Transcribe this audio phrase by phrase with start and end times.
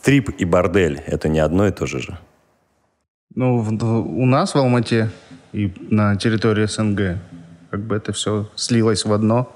[0.00, 2.18] стрип и бордель– это не одно и то же же?
[3.34, 5.10] Ну, в- у нас в Алмате
[5.52, 7.18] и на территории СНГ
[7.70, 9.46] как бы это все слилось в одно.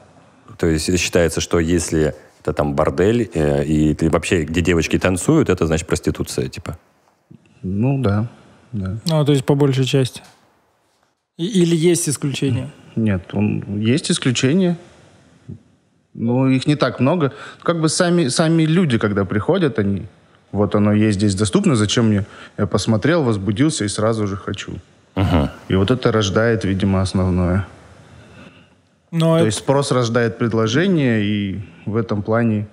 [0.58, 5.48] То есть считается, что если это там бордель, э, и ты вообще, где девочки танцуют,
[5.48, 6.76] это значит проституция, типа.
[7.62, 8.28] Ну да,
[8.72, 8.98] да.
[9.06, 10.22] Ну, то есть по большей части.
[11.38, 12.68] И- или есть исключения?
[12.96, 14.76] Нет, он, есть исключения.
[16.12, 17.32] Но их не так много.
[17.62, 20.06] Как бы сами, сами люди, когда приходят, они...
[20.54, 22.24] Вот оно есть здесь доступно, зачем мне?
[22.58, 24.74] Я посмотрел, возбудился и сразу же хочу.
[25.68, 27.66] И вот это рождает, видимо, основное.
[29.10, 32.66] Но То это- есть спрос рождает предложение, и в этом плане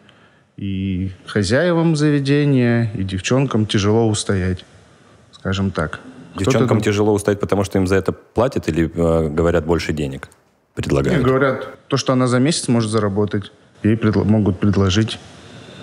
[0.58, 4.63] и хозяевам заведения, и девчонкам тяжело устоять,
[5.31, 6.00] скажем так.
[6.38, 10.27] Девчонкам Кто-то- тяжело устать, потому что им за это платят или э, говорят больше денег?
[10.77, 11.25] Не, Предлагают.
[11.25, 13.52] говорят, то, что она за месяц может заработать,
[13.84, 15.17] ей предло- могут предложить.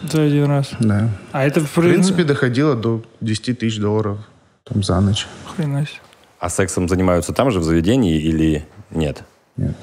[0.03, 0.71] За один раз.
[0.81, 1.09] Да.
[1.33, 4.19] А это в В принципе, доходило до 10 тысяч долларов
[4.65, 5.27] там, за ночь.
[5.57, 5.99] Хрена себе.
[6.39, 9.25] А сексом занимаются там же, в заведении, или нет?
[9.57, 9.77] Нет.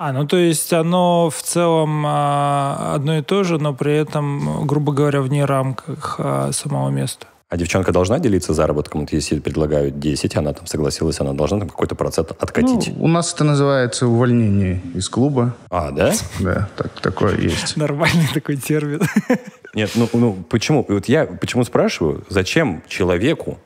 [0.00, 4.64] А, ну то есть оно в целом а, одно и то же, но при этом,
[4.66, 7.26] грубо говоря, вне рамках а, самого места.
[7.48, 9.02] А девчонка должна делиться заработком?
[9.02, 12.92] Вот если предлагают 10, она там согласилась, она должна там какой-то процент откатить.
[12.94, 15.56] Ну, у нас это называется увольнение из клуба.
[15.70, 16.12] А, да?
[16.40, 17.76] Да, так, такое есть.
[17.78, 19.00] Нормальный такой термин.
[19.74, 20.84] Нет, ну, ну почему?
[20.86, 23.58] Вот я почему спрашиваю, зачем человеку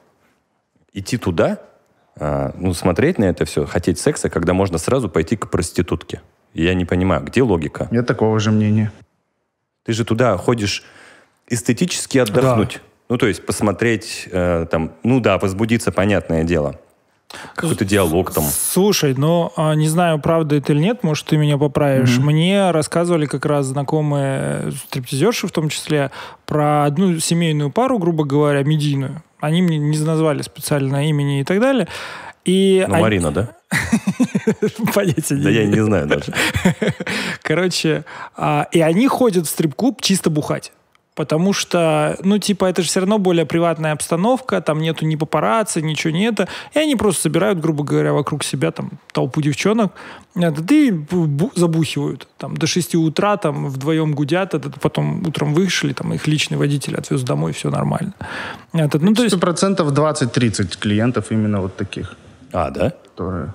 [0.92, 1.58] идти туда,
[2.16, 6.22] а, ну, смотреть на это все, хотеть секса, когда можно сразу пойти к проститутке?
[6.54, 7.88] Я не понимаю, где логика?
[7.90, 8.92] Нет такого же мнения.
[9.84, 10.84] Ты же туда ходишь
[11.48, 12.80] эстетически отдохнуть.
[13.12, 16.80] Ну, то есть посмотреть, э, там, ну да, возбудиться, понятное дело.
[17.54, 18.42] Какой-то диалог там.
[18.44, 22.16] Слушай, ну, а, не знаю, правда это или нет, может, ты меня поправишь.
[22.16, 26.10] Мне рассказывали как раз знакомые стриптизерши, в том числе,
[26.46, 29.22] про одну семейную пару, грубо говоря, медийную.
[29.40, 31.88] Они мне не назвали специально имени и так далее.
[32.46, 33.48] И Ну, они- Марина, да?
[34.94, 36.32] Понятия не Да я не знаю даже.
[37.42, 38.06] Короче,
[38.38, 40.72] а, и они ходят в стрип-клуб чисто бухать.
[41.14, 45.82] Потому что, ну, типа, это же все равно более приватная обстановка, там нету ни папарацци,
[45.82, 46.48] ничего не это.
[46.72, 49.92] И они просто собирают, грубо говоря, вокруг себя там толпу девчонок,
[50.34, 52.26] это, и бу- забухивают.
[52.38, 56.94] Там до 6 утра там вдвоем гудят, это, потом утром вышли, там их личный водитель
[56.96, 58.14] отвез домой, все нормально.
[58.72, 62.16] Это, ну, то есть, процентов 20-30 клиентов именно вот таких,
[62.52, 62.90] А, да?
[62.90, 63.52] которые...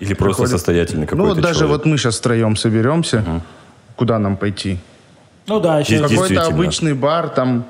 [0.00, 1.78] Или просто Приходит- состоятельный Ну какой-то вот даже человек?
[1.78, 3.24] вот мы сейчас втроем соберемся,
[3.96, 4.78] куда нам пойти?
[5.46, 7.64] Ну да, еще Какой-то обычный бар, там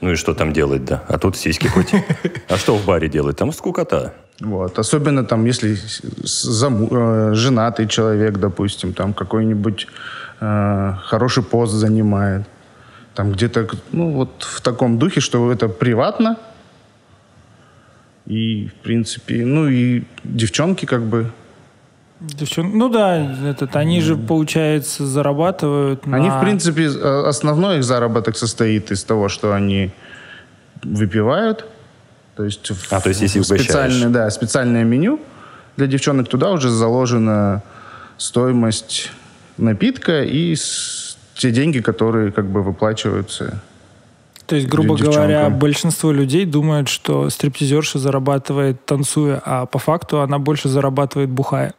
[0.00, 1.02] Ну и что там делать, да?
[1.08, 1.92] А тут сиськи хоть.
[2.48, 3.36] А что в баре делать?
[3.36, 4.12] Там скукота.
[4.40, 4.78] Вот.
[4.78, 5.78] Особенно там, если
[6.22, 9.86] заму- э, женатый человек, допустим, там какой-нибудь
[10.40, 12.42] э, хороший пост занимает.
[13.14, 16.36] Там где-то, ну, вот в таком духе, что это приватно.
[18.26, 21.30] И, в принципе, ну и девчонки как бы...
[22.20, 23.16] девчон- ну да,
[23.48, 29.04] этот, они же, получается, зарабатывают Они, на- в принципе, э, основной их заработок состоит из
[29.04, 29.90] того, что они
[30.82, 31.66] выпивают.
[32.36, 35.18] То есть, в- А, то есть если специальное, да, специальное меню
[35.76, 37.62] для девчонок, туда уже заложена
[38.18, 39.10] стоимость
[39.58, 43.62] напитка и с- те деньги, которые как бы выплачиваются.
[44.46, 50.38] То есть, грубо говоря, большинство людей думают, что стриптизерша зарабатывает танцуя, а по факту она
[50.38, 51.74] больше зарабатывает бухая.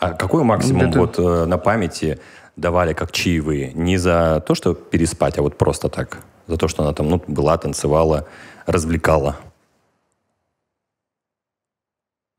[0.00, 2.18] А какой максимум Это- вот э, на памяти
[2.56, 3.72] давали как чаевые?
[3.74, 6.18] Не за то, что переспать, а вот просто так.
[6.46, 8.26] За то, что она там ну, была, танцевала,
[8.66, 9.36] развлекала.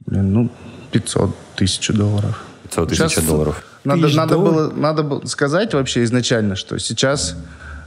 [0.06, 0.50] Блин, ну,
[0.92, 2.44] 500 тысяч долларов.
[2.64, 3.64] 500 тысяч Сейчас- долларов.
[3.84, 4.56] Надо, Тысяч надо, долларов?
[4.74, 7.36] было, надо было сказать вообще изначально, что сейчас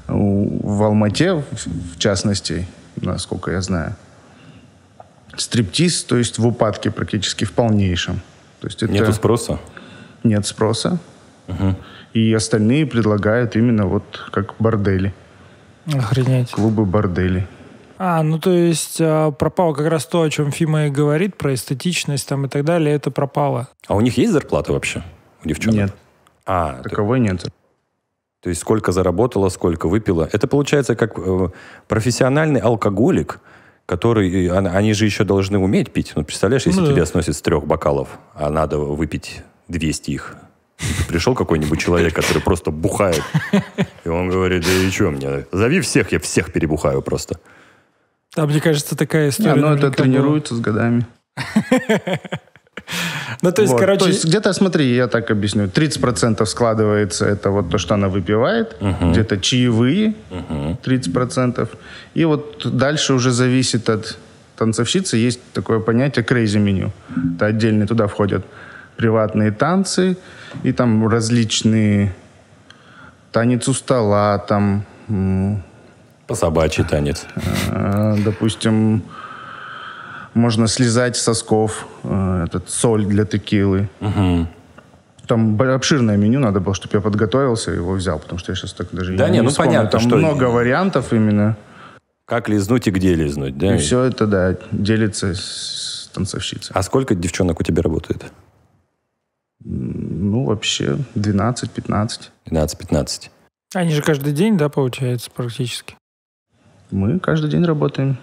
[0.08, 1.44] в Алмате, в,
[1.94, 3.94] в частности, насколько я знаю,
[5.36, 8.20] стриптиз, то есть в упадке практически в полнейшем.
[8.64, 9.58] То есть это Нету спроса?
[10.22, 10.98] нет спроса.
[12.14, 15.12] И остальные предлагают именно вот как бордели,
[15.92, 16.50] Охренеть.
[16.50, 17.46] клубы бордели.
[17.98, 21.52] А, ну то есть а, пропало как раз то, о чем Фима и говорит, про
[21.52, 23.68] эстетичность там и так далее, это пропало.
[23.86, 25.02] А у них есть зарплата вообще?
[25.44, 25.76] У девчонок?
[25.76, 25.94] Нет,
[26.46, 27.44] А, таковой нет.
[28.40, 30.26] то есть сколько заработала, сколько выпила.
[30.32, 31.50] Это получается как э,
[31.86, 33.40] профессиональный алкоголик,
[33.86, 34.50] который...
[34.50, 36.12] он- Они же еще должны уметь пить.
[36.16, 36.92] Ну, представляешь, если Ну да.
[36.92, 40.36] тебя сносит с трех бокалов, а надо выпить 200 их.
[40.80, 43.22] И Пришел какой-нибудь человек, который просто бухает.
[44.04, 45.46] И он говорит, да и что мне?
[45.52, 47.38] Зови всех, я всех перебухаю просто.
[48.36, 49.54] А мне кажется, такая Не, история.
[49.54, 51.06] ну это тренируется с годами.
[53.42, 53.80] Ну, то есть, Вот.
[53.80, 53.98] короче...
[54.00, 58.76] То есть где-то, смотри, я так объясню, 30% складывается, это вот то, что она выпивает,
[58.80, 60.14] где-то чаевые,
[60.84, 61.68] 30%.
[62.14, 64.18] И вот дальше уже зависит от
[64.56, 66.92] танцовщицы, есть такое понятие crazy меню.
[67.36, 68.44] Это отдельно, туда входят
[68.96, 70.16] приватные танцы,
[70.62, 72.14] и там различные
[73.32, 74.84] танец у стола, там,
[76.26, 77.26] По собачий танец.
[77.70, 79.02] э, допустим,
[80.34, 83.88] можно слезать сосков, э, этот соль для текилы.
[85.26, 88.74] Там б- обширное меню, надо было, чтобы я подготовился, его взял, потому что я сейчас
[88.74, 89.70] так даже Да не, ну вспомню.
[89.70, 91.56] понятно, Там что- много вариантов именно.
[92.26, 93.74] Как лизнуть и где лизнуть, да?
[93.74, 96.72] И все это, да, делится с танцовщицей.
[96.74, 98.24] А сколько девчонок у тебя работает?
[99.64, 102.30] Ну, вообще, 12-15.
[102.46, 103.30] 12-15.
[103.74, 105.96] Они же каждый день, да, получается, практически.
[106.90, 108.18] Мы каждый день работаем.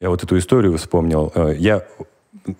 [0.00, 1.32] Я вот эту историю вспомнил.
[1.34, 1.84] Э, Я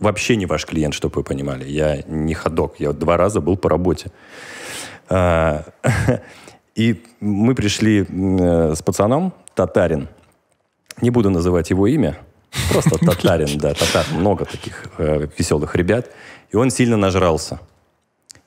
[0.01, 1.65] вообще не ваш клиент, чтобы вы понимали.
[1.69, 2.75] Я не ходок.
[2.79, 4.11] Я два раза был по работе.
[5.09, 5.65] А,
[6.75, 10.09] И мы пришли э, с пацаном, татарин.
[11.01, 12.19] Не буду называть его имя.
[12.73, 14.05] Просто татарин, да, татар.
[14.13, 16.11] Много таких э, веселых ребят.
[16.51, 17.61] И он сильно нажрался.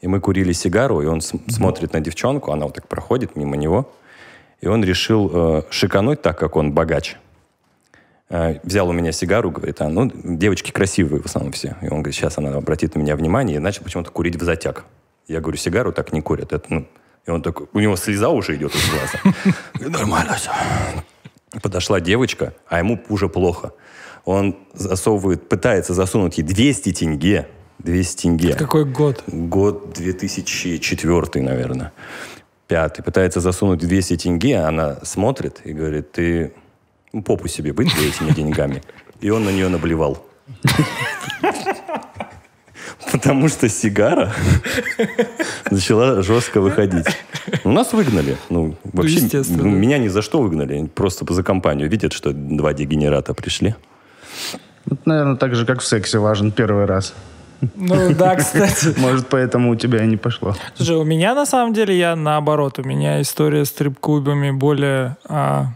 [0.01, 3.55] И мы курили сигару, и он см- смотрит на девчонку, она вот так проходит мимо
[3.55, 3.93] него.
[4.59, 7.17] И он решил шикануть, так как он богач.
[8.31, 11.75] Э, взял у меня сигару, говорит, а, ну, девочки красивые в основном все.
[11.81, 14.86] И он говорит, сейчас она обратит на меня внимание, и начал почему-то курить в затяг.
[15.28, 16.54] Я говорю, сигару так не курят.
[16.54, 16.88] Это, ну...
[17.28, 19.56] И он такой, у него слеза уже идет из глаза.
[19.80, 20.50] Нормально все.
[21.62, 23.74] Подошла девочка, а ему уже плохо.
[24.24, 27.48] Он засовывает, пытается засунуть ей 200 тенге.
[27.80, 28.54] 200 тенге.
[28.56, 29.24] Какой год?
[29.27, 31.92] Год 2004, наверное.
[32.68, 33.04] Пятый.
[33.04, 36.54] Пытается засунуть 200 тенге, а она смотрит и говорит, ты
[37.25, 38.81] попу себе вытри этими деньгами.
[39.19, 40.25] И он на нее наблевал.
[43.12, 44.31] Потому что сигара
[45.69, 47.06] начала жестко выходить.
[47.63, 48.38] Ну, Нас выгнали.
[48.50, 49.63] Ну, вообще, естественно.
[49.63, 50.88] ну, меня ни за что выгнали.
[50.88, 51.90] Просто за компанию.
[51.90, 53.75] Видят, что два дегенерата пришли.
[54.86, 57.13] Это, наверное, так же, как в сексе важен первый раз.
[57.75, 58.96] Ну да, кстати.
[58.98, 60.56] Может, поэтому у тебя и не пошло.
[60.75, 62.80] Слушай, у меня на самом деле я наоборот.
[62.80, 65.18] У меня история с стрип-клубами более...
[65.25, 65.68] а,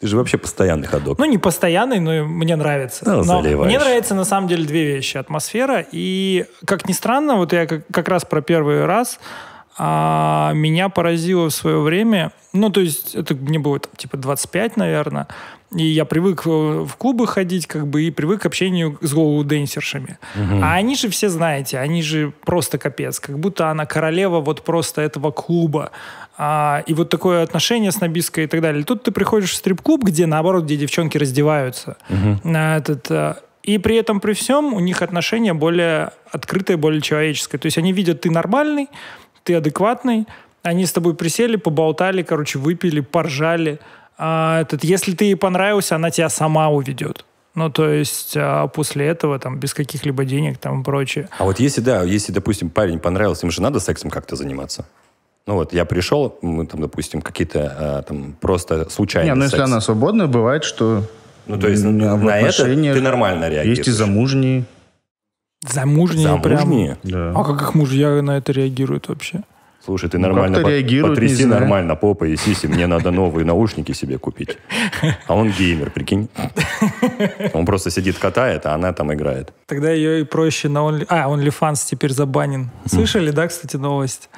[0.00, 1.18] Ты же вообще постоянный ходок.
[1.18, 3.04] Ну, не постоянный, но мне нравится.
[3.06, 3.68] Ну, Но заливаешь.
[3.68, 5.18] мне нравится на самом деле две вещи.
[5.18, 9.20] Атмосфера и, как ни странно, вот я как, как раз про первый раз
[9.76, 14.76] а, меня поразило в свое время, ну, то есть это мне было там, типа 25,
[14.76, 15.26] наверное,
[15.74, 20.18] и я привык э, в клубы ходить, как бы, и привык к общению с голоу-денсершами.
[20.62, 25.00] А они же все, знаете, они же просто капец, как будто она королева вот просто
[25.00, 25.92] этого клуба.
[26.42, 28.82] А, и вот такое отношение снобистское и так далее.
[28.82, 31.98] Тут ты приходишь в стрип-клуб, где, наоборот, где девчонки раздеваются.
[32.44, 37.58] На этот, э, и при этом, при всем, у них отношение более открытое, более человеческое.
[37.58, 38.88] То есть они видят, ты нормальный,
[39.44, 40.26] ты адекватный,
[40.62, 43.78] они с тобой присели, поболтали, короче, выпили, поржали.
[44.16, 47.26] А этот, если ты ей понравился, она тебя сама уведет.
[47.54, 51.28] Ну, то есть а, после этого, там, без каких-либо денег, там, и прочее.
[51.38, 54.86] А вот если, да, если, допустим, парень понравился, им же надо сексом как-то заниматься.
[55.50, 59.56] Ну вот, я пришел, мы там, допустим, какие-то а, там просто случайные Не, ну если
[59.56, 59.68] секс.
[59.68, 61.02] она свободная, бывает, что
[61.48, 63.78] Ну, то есть в на это ты нормально реагируешь.
[63.78, 64.64] Есть и замужние.
[65.68, 66.98] Замужние, Замужние?
[67.02, 67.10] Да.
[67.10, 67.36] прям.
[67.38, 69.40] А как их мужья на это реагируют вообще?
[69.84, 73.90] Слушай, ты Ну, нормально как-то по- потряси нормально попой и сиси, мне надо новые наушники
[73.90, 74.56] себе купить.
[75.26, 76.28] А он геймер, прикинь.
[77.54, 79.52] Он просто сидит, катает, а она там играет.
[79.66, 81.06] Тогда ее и проще на Only...
[81.08, 82.70] А, OnlyFans теперь забанен.
[82.86, 84.28] Слышали, да, кстати, новость?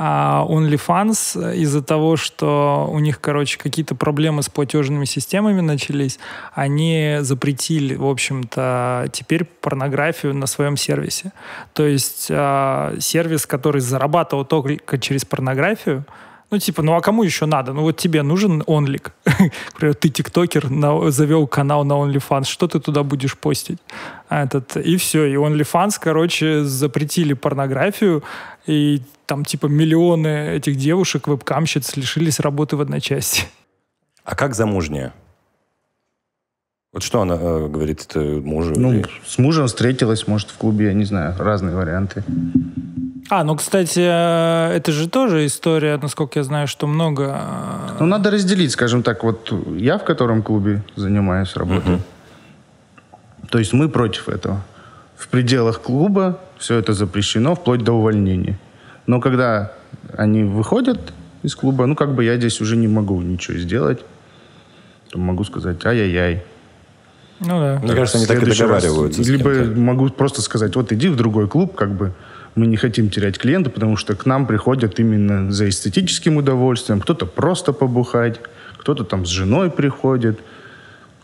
[0.00, 6.20] А OnlyFans из-за того, что у них, короче, какие-то проблемы с платежными системами начались,
[6.54, 11.32] они запретили, в общем-то, теперь порнографию на своем сервисе.
[11.72, 16.04] То есть а, сервис, который зарабатывал только через порнографию,
[16.50, 17.72] ну, типа, ну а кому еще надо?
[17.72, 19.12] Ну, вот тебе нужен онлик.
[19.72, 23.78] Например, ты тиктокер, на- завел канал на OnlyFans, что ты туда будешь постить?
[24.28, 28.22] А Этот, и все, и OnlyFans, короче, запретили порнографию,
[28.66, 33.44] и там, типа, миллионы этих девушек, вебкамщиц, лишились работы в одночасье.
[34.24, 35.12] А как замужняя?
[36.92, 38.72] Вот что она э, говорит это мужу?
[38.74, 42.24] Ну, или- с мужем встретилась, может, в клубе, я не знаю, разные варианты.
[43.30, 47.36] А, ну, кстати, э, это же тоже история, насколько я знаю, что много...
[47.38, 52.00] э, Ну, надо разделить, скажем так, вот я в котором клубе занимаюсь работой.
[53.50, 54.62] То есть мы против этого.
[55.16, 58.58] В пределах клуба все это запрещено, вплоть до увольнения.
[59.06, 59.72] Но когда
[60.16, 64.00] они выходят из клуба, ну, как бы я здесь уже не могу ничего сделать.
[65.10, 66.44] То могу сказать, ай-яй-яй.
[67.40, 67.80] Ну да.
[67.82, 69.22] Мне кажется, они так и договариваются.
[69.22, 72.12] Либо могу просто сказать, вот иди в другой клуб, как бы
[72.58, 77.00] мы не хотим терять клиента, потому что к нам приходят именно за эстетическим удовольствием.
[77.00, 78.40] Кто-то просто побухать,
[78.76, 80.40] кто-то там с женой приходит,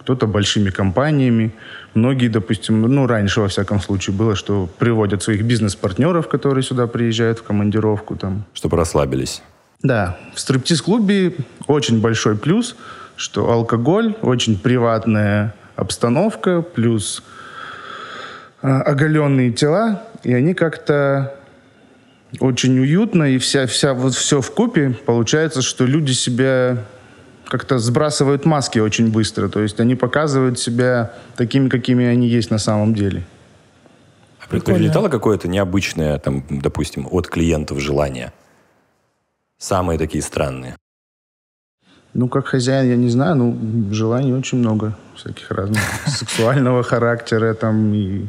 [0.00, 1.53] кто-то большими компаниями.
[1.95, 7.38] Многие, допустим, ну, раньше, во всяком случае, было, что приводят своих бизнес-партнеров, которые сюда приезжают
[7.38, 9.43] в командировку, там, Чтобы расслабились.
[9.83, 11.35] да, в стриптиз-клубе
[11.67, 12.76] очень большой плюс,
[13.17, 17.23] что алкоголь, очень приватная обстановка, плюс
[18.62, 21.35] а, оголенные тела, и они как-то
[22.40, 26.78] очень уютно, и вся, вся вот все в купе получается, что люди себя
[27.47, 32.59] как-то сбрасывают маски очень быстро, то есть они показывают себя такими, какими они есть на
[32.59, 33.23] самом деле.
[34.40, 38.33] А прилетало какое-то необычное, там, допустим, от клиентов желание?
[39.59, 40.76] Самые такие странные.
[42.12, 45.81] Ну, как хозяин, я не знаю, ну, желаний очень много всяких разных.
[46.07, 48.26] Сексуального характера там и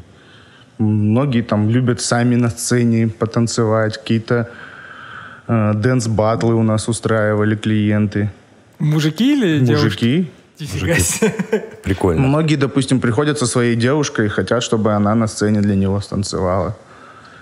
[0.77, 3.98] многие там любят сами на сцене потанцевать.
[3.98, 4.50] Какие-то
[5.48, 8.32] э, dance батлы у нас устраивали клиенты.
[8.79, 9.86] Мужики или девушки?
[9.86, 10.32] Мужики.
[10.60, 11.34] Нифига себе.
[11.84, 12.22] Прикольно.
[12.22, 16.77] Многие, допустим, приходят со своей девушкой и хотят, чтобы она на сцене для него станцевала.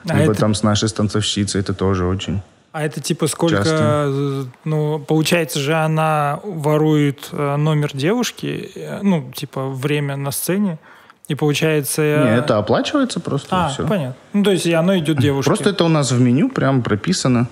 [0.09, 2.41] А Либо это- там с нашей станцовщицей, это тоже очень.
[2.71, 4.47] А это типа сколько, Часто.
[4.65, 10.79] ну, получается же она ворует э, номер девушки, э, ну, типа время на сцене,
[11.27, 12.01] и получается...
[12.01, 13.65] Не, это оплачивается просто.
[13.65, 13.88] А, и всё.
[13.88, 14.15] понятно.
[14.34, 15.50] Ну, то есть и оно идет девушке.
[15.50, 17.48] Просто это у нас в меню прям прописано.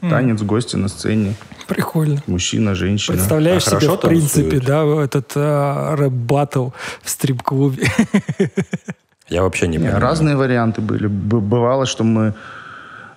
[0.00, 1.34] Танец, гости на сцене.
[1.68, 2.22] Прикольно.
[2.26, 3.16] Мужчина, женщина.
[3.18, 4.64] Представляешь А себе, в принципе, танцуют?
[4.64, 6.68] да, этот э, рэп-баттл
[7.02, 7.86] в стрип-клубе.
[9.28, 10.00] Я вообще не Не, понимаю.
[10.00, 11.06] разные варианты были.
[11.06, 12.32] Бывало, что мы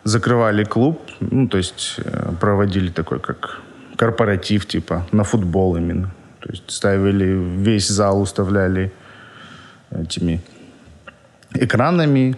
[0.04, 3.62] закрывали клуб, ну, то есть э, проводили такой, как
[3.96, 6.12] корпоратив, типа, на футбол именно.
[6.42, 8.92] То есть ставили, весь зал уставляли
[10.02, 10.42] этими
[11.54, 12.36] экранами,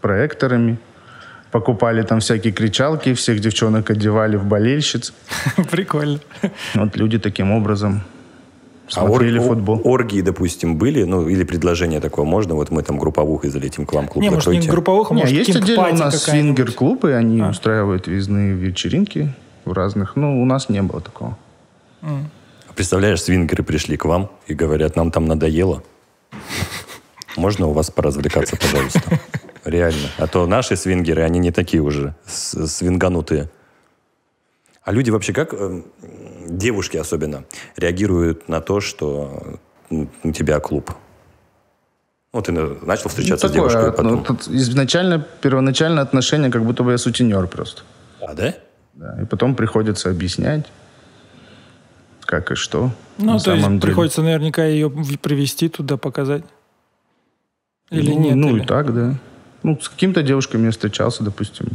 [0.00, 0.78] проекторами.
[1.50, 5.12] Покупали там всякие кричалки, всех девчонок одевали в болельщиц.
[5.70, 6.18] Прикольно.
[6.74, 8.02] Вот люди таким образом
[8.96, 9.80] А ор- смотрели футбол.
[9.84, 11.04] оргии, допустим, были?
[11.04, 12.56] Ну, или предложение такое можно?
[12.56, 14.70] Вот мы там групповухой залетим к вам, клуб Не, может, не закройте.
[14.72, 16.56] групповых, а может, есть отдельно у нас какая-нибудь.
[16.56, 19.32] свингер-клуб, и они устраивают въездные вечеринки
[19.64, 20.16] в разных.
[20.16, 21.38] Ну, у нас не было такого.
[22.02, 22.18] А
[22.74, 25.84] Представляешь, свингеры пришли к вам и говорят, нам там надоело.
[27.36, 29.00] Можно у вас поразвлекаться, пожалуйста?
[29.64, 30.08] Реально.
[30.18, 33.48] А то наши свингеры, они не такие уже свинганутые.
[34.82, 35.82] А люди вообще как, э,
[36.46, 37.44] девушки особенно,
[37.76, 39.58] реагируют на то, что
[39.90, 40.90] у тебя клуб?
[42.32, 44.12] Вот ты на- начал встречаться Ну, с девушкой, такое, потом...
[44.16, 47.82] ну, тут изначально, первоначальное отношение, как будто бы я сутенер просто.
[48.20, 48.54] А, да?
[48.94, 50.66] Да, и потом приходится объяснять,
[52.20, 52.90] как и что.
[53.18, 53.80] Ну, на то есть самом деле.
[53.92, 56.44] приходится наверняка ее привести туда, показать.
[57.98, 58.36] Или ну, нет?
[58.36, 59.14] Ну, или- и так, да.
[59.62, 61.68] Ну, с какими-то девушками я встречался, допустим.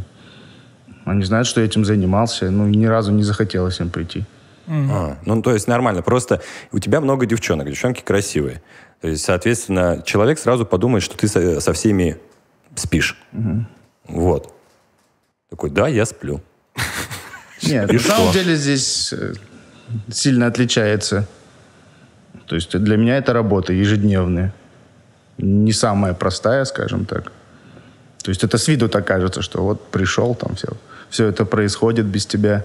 [1.04, 4.24] Они знают, что я этим занимался, и ни разу не захотелось им прийти.
[4.68, 6.02] А, ну, то есть нормально.
[6.02, 8.62] Просто у тебя много девчонок, девчонки красивые.
[9.00, 12.18] То есть, соответственно, человек сразу подумает, что ты со, со всеми
[12.76, 13.16] спишь.
[14.06, 14.54] Вот.
[15.48, 16.40] Такой, да, я сплю.
[17.62, 19.34] Нет, на самом деле здесь э,
[20.10, 21.26] сильно отличается.
[22.46, 24.54] То есть для меня это работа ежедневная.
[25.42, 27.32] Не самая простая, скажем так.
[28.22, 30.68] То есть это с виду так кажется, что вот пришел, там все,
[31.08, 32.64] все это происходит без тебя.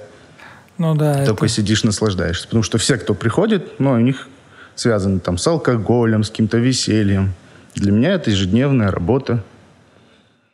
[0.77, 2.47] Ну да, это- Только сидишь, наслаждаешься.
[2.47, 4.27] Потому что все, кто приходит, ну, у них
[4.75, 7.33] связаны там с алкоголем, с каким-то весельем.
[7.75, 9.41] Для меня это ежедневная работа.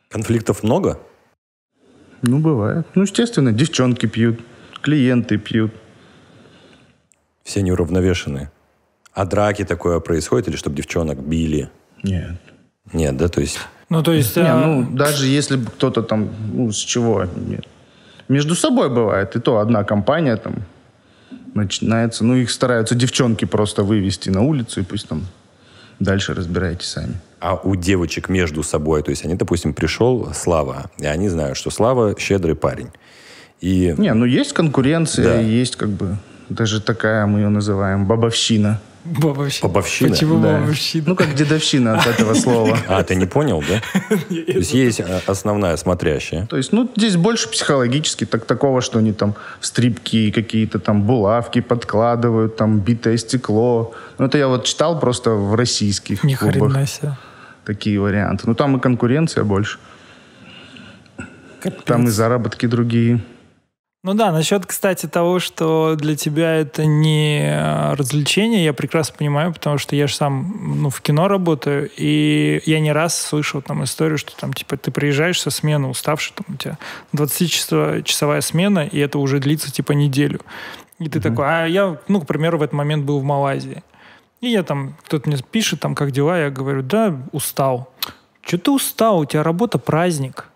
[0.08, 0.98] Конфликтов много?
[2.22, 2.86] Ну, бывает.
[2.94, 4.40] Ну, естественно, девчонки пьют,
[4.80, 5.72] клиенты пьют.
[7.42, 8.52] Все неуравновешенные.
[9.12, 10.48] А драки такое происходит?
[10.48, 11.68] Или чтобы девчонок били?
[12.02, 12.36] Нет.
[12.92, 13.28] Нет, да?
[13.28, 13.58] То есть...
[13.88, 14.36] Ну, то есть...
[14.36, 17.66] Не, а, ну, даже если бы кто-то там, ну, с чего, нет.
[18.28, 20.54] Между собой бывает, и то одна компания там
[21.54, 25.26] начинается, ну, их стараются девчонки просто вывести на улицу, и пусть там
[26.00, 27.14] дальше разбирайтесь сами.
[27.40, 31.70] А у девочек между собой, то есть они, допустим, пришел Слава, и они знают, что
[31.70, 32.88] Слава щедрый парень.
[33.60, 35.40] И Не, ну, есть конкуренция, Да.
[35.40, 36.16] есть как бы
[36.48, 38.80] даже такая, мы ее называем, бабовщина.
[39.04, 39.68] Бабовщина.
[39.68, 40.10] Бабовщина?
[40.10, 40.60] Почему Да.
[40.60, 41.04] бабовщина?
[41.08, 42.78] Ну, как дедовщина от этого слова.
[42.88, 43.80] А, ты не понял, да?
[44.28, 46.46] То есть есть э, основная смотрящая.
[46.46, 51.60] То есть, ну, здесь больше психологически так, такого, что они там стрипки какие-то там булавки
[51.60, 53.92] подкладывают, там битое стекло.
[54.18, 57.16] Ну, это я вот читал просто в российских Ни клубах хрена себе.
[57.64, 58.44] такие варианты.
[58.46, 59.78] Ну, там и конкуренция больше.
[61.84, 63.20] Там и заработки другие.
[64.04, 69.52] Ну да, насчет, кстати, того, что для тебя это не э, развлечение, я прекрасно понимаю,
[69.52, 73.84] потому что я же сам ну, в кино работаю, и я не раз слышал там
[73.84, 76.78] историю, что там типа ты приезжаешь со смены уставший, там у тебя
[77.14, 80.40] 20-часовая смена, и это уже длится типа неделю.
[80.98, 81.22] И ты mm-hmm.
[81.22, 83.84] такой, а я, ну, к примеру, в этот момент был в Малайзии.
[84.40, 87.92] И я там, кто-то мне пишет, там, как дела, я говорю, да, устал.
[88.44, 89.20] Что ты устал?
[89.20, 90.48] У тебя работа праздник.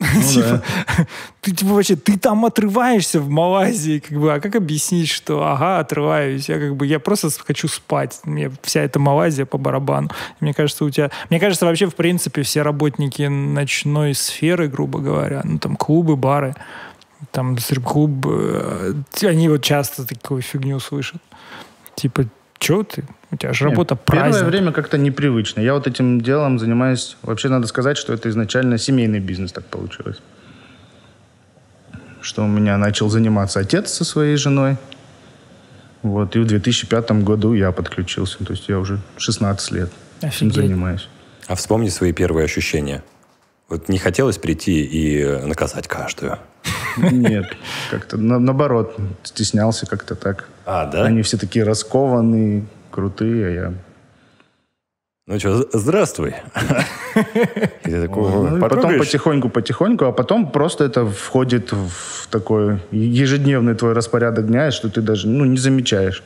[0.00, 0.62] Ну, типа,
[1.42, 5.78] ты типа вообще, ты там отрываешься в Малайзии, как бы, а как объяснить, что ага,
[5.78, 10.08] отрываюсь, я как бы, я просто хочу спать, мне вся эта Малайзия по барабану.
[10.40, 15.42] Мне кажется, у тебя, мне кажется, вообще, в принципе, все работники ночной сферы, грубо говоря,
[15.44, 16.54] ну, там, клубы, бары,
[17.30, 21.20] там, стрип-клуб, э, они вот часто такую фигню слышат.
[21.94, 22.24] Типа,
[22.60, 23.04] что ты?
[23.30, 24.34] У тебя же работа Нет, праздник.
[24.34, 25.60] Первое время как-то непривычно.
[25.60, 27.16] Я вот этим делом занимаюсь...
[27.22, 30.20] Вообще надо сказать, что это изначально семейный бизнес так получилось.
[32.20, 34.76] Что у меня начал заниматься отец со своей женой.
[36.02, 38.44] Вот, и в 2005 году я подключился.
[38.44, 39.90] То есть я уже 16 лет
[40.20, 40.52] Офигеть.
[40.52, 41.08] этим занимаюсь.
[41.46, 43.02] А вспомни свои первые ощущения.
[43.68, 46.38] Вот не хотелось прийти и наказать каждую?
[46.96, 47.56] Нет,
[47.90, 50.48] как-то на, наоборот, стеснялся как-то так.
[50.72, 51.02] А, да?
[51.02, 53.74] Они все такие раскованные, крутые, а я...
[55.26, 56.34] Ну что, здравствуй.
[57.84, 64.88] Ну, потом потихоньку-потихоньку, а потом просто это входит в такой ежедневный твой распорядок дня, что
[64.88, 66.22] ты даже ну, не замечаешь.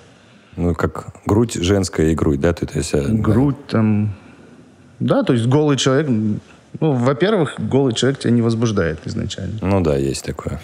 [0.57, 2.53] Ну, как грудь женская и грудь, да?
[2.53, 3.73] Ты, то есть, грудь да.
[3.73, 4.15] там...
[5.01, 6.07] Да, то есть голый человек...
[6.09, 9.59] Ну, во-первых, голый человек тебя не возбуждает изначально.
[9.63, 10.61] Ну да, есть такое.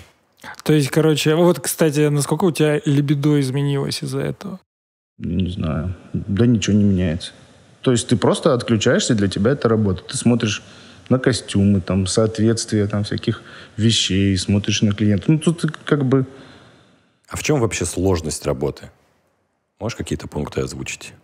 [0.65, 4.61] То есть, короче, вот, кстати, насколько у тебя либидо изменилось из-за этого?
[5.19, 5.95] Не знаю.
[6.13, 7.33] Да ничего не меняется.
[7.83, 10.03] То есть ты просто отключаешься, для тебя это работа.
[10.03, 10.63] Ты смотришь
[11.09, 13.43] на костюмы, там, соответствие там, всяких
[13.77, 15.29] вещей, смотришь на клиентов.
[15.29, 16.27] Ну, тут как бы...
[17.29, 18.91] А в чем вообще сложность работы?
[19.79, 21.15] Можешь какие-то пункты озвучить?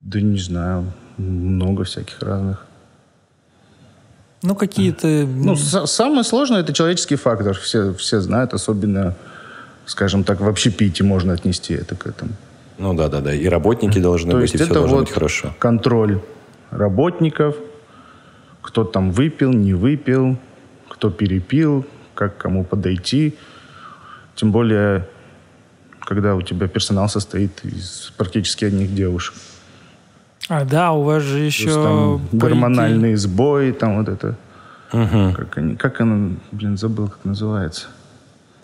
[0.00, 0.92] Да не знаю.
[1.16, 2.66] Много всяких разных.
[4.44, 5.06] Ну, какие-то...
[5.26, 7.54] Ну, самое сложное– это человеческий фактор.
[7.58, 9.16] Все, все знают, особенно
[9.86, 12.32] скажем так, в общепите можно отнести это к этому.
[12.78, 13.34] Ну да, да, да.
[13.34, 15.54] И работники должны То быть, есть и все это должно вот быть хорошо.
[15.58, 16.20] Контроль
[16.70, 17.56] работников,
[18.60, 20.36] кто там выпил, не выпил,
[20.88, 23.36] кто перепил, как кому подойти.
[24.34, 25.08] Тем более,
[26.00, 29.34] когда у тебя персонал состоит из практически одних девушек.
[30.48, 31.72] А, да, у вас же еще...
[31.72, 34.36] там гормональный сбой, там вот это...
[34.92, 35.34] Угу.
[35.36, 37.88] Как, они, как оно, блин, забыл, как называется.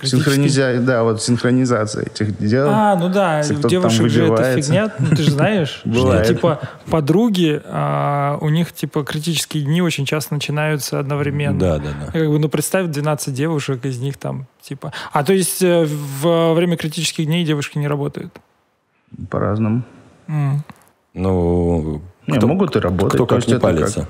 [0.02, 2.68] Синхронизация, да, вот синхронизация этих дел.
[2.70, 7.60] А, ну да, у девушек же это фигня, ну ты же знаешь, что типа подруги,
[7.66, 11.58] а, у них типа критические дни очень часто начинаются одновременно.
[11.58, 12.12] Да, да, да.
[12.12, 14.92] Как бы, ну представь 12 девушек, из них там типа...
[15.12, 15.86] А то есть э,
[16.20, 18.32] во время критических дней девушки не работают?
[19.28, 19.82] По-разному.
[20.28, 20.60] Mm.
[21.14, 23.14] Ну, не, кто, могут и работать.
[23.14, 24.00] Кто как не палится.
[24.00, 24.08] Как...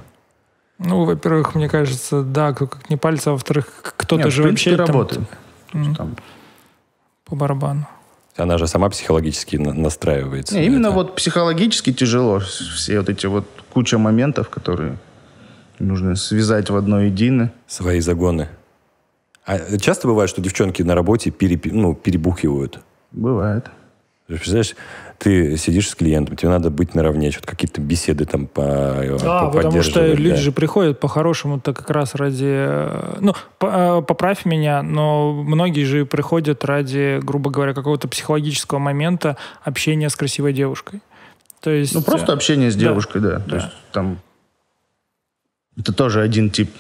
[0.79, 5.29] Ну, во-первых, мне кажется, да, кто как не пальца, а во-вторых, кто-то же вообще работает.
[5.73, 6.17] Там, там...
[7.25, 7.87] По барабану.
[8.37, 10.55] Она же сама психологически настраивается.
[10.55, 10.97] Не, именно это.
[10.97, 12.41] вот психологически тяжело.
[12.41, 14.97] Все вот эти вот куча моментов, которые
[15.79, 17.53] нужно связать в одно единое.
[17.67, 18.49] Свои загоны.
[19.45, 22.81] А часто бывает, что девчонки на работе перепи, ну, перебухивают?
[23.11, 23.71] Бывает.
[24.37, 24.75] Представляешь,
[25.19, 28.63] ты сидишь с клиентом, тебе надо быть наравне, что-то какие-то беседы там по
[29.21, 30.37] Да, по потому что люди да.
[30.37, 33.21] же приходят по-хорошему-то как раз ради...
[33.21, 40.09] Ну, э, поправь меня, но многие же приходят ради, грубо говоря, какого-то психологического момента общения
[40.09, 41.01] с красивой девушкой.
[41.61, 41.95] То есть...
[41.95, 43.31] Ну, просто общение с девушкой, да.
[43.31, 43.41] да.
[43.41, 43.57] То да.
[43.57, 44.19] есть там...
[45.77, 46.71] Это тоже один тип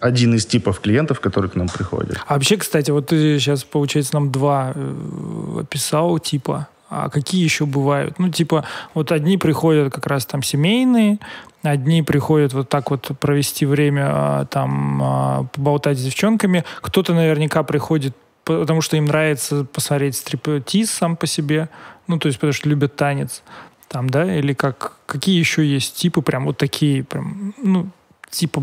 [0.00, 2.18] один из типов клиентов, которые к нам приходят.
[2.26, 7.66] А вообще, кстати, вот ты сейчас, получается, нам два э, описал типа а какие еще
[7.66, 8.18] бывают?
[8.18, 11.18] Ну, типа, вот одни приходят как раз там семейные,
[11.62, 17.62] одни приходят вот так вот провести время, а, там, а, поболтать с девчонками, кто-то наверняка
[17.64, 21.68] приходит потому что им нравится посмотреть стриптиз сам по себе,
[22.06, 23.42] ну, то есть потому что любят танец,
[23.88, 27.88] там, да, или как, какие еще есть типы, прям вот такие, прям, ну,
[28.34, 28.62] типа...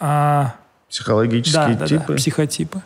[0.00, 0.54] А...
[0.88, 2.04] Психологические да, типы?
[2.06, 2.82] Да, да, психотипы.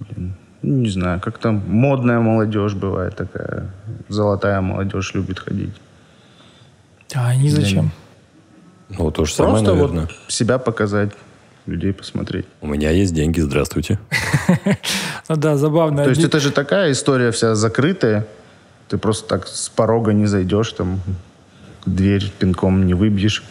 [0.00, 0.34] Блин.
[0.62, 3.70] Не знаю, как там модная молодежь бывает такая.
[4.08, 5.74] Золотая молодежь любит ходить.
[7.14, 7.90] А они зачем?
[8.90, 10.02] Ну, то же самое, Просто наверное.
[10.02, 11.12] вот себя показать,
[11.66, 12.46] людей посмотреть.
[12.60, 13.98] У меня есть деньги, здравствуйте.
[15.28, 16.04] Ну да, забавно.
[16.04, 18.26] То есть это же такая история вся закрытая.
[18.88, 21.00] Ты просто так с порога не зайдешь, там
[21.86, 23.42] дверь пинком не выбьешь.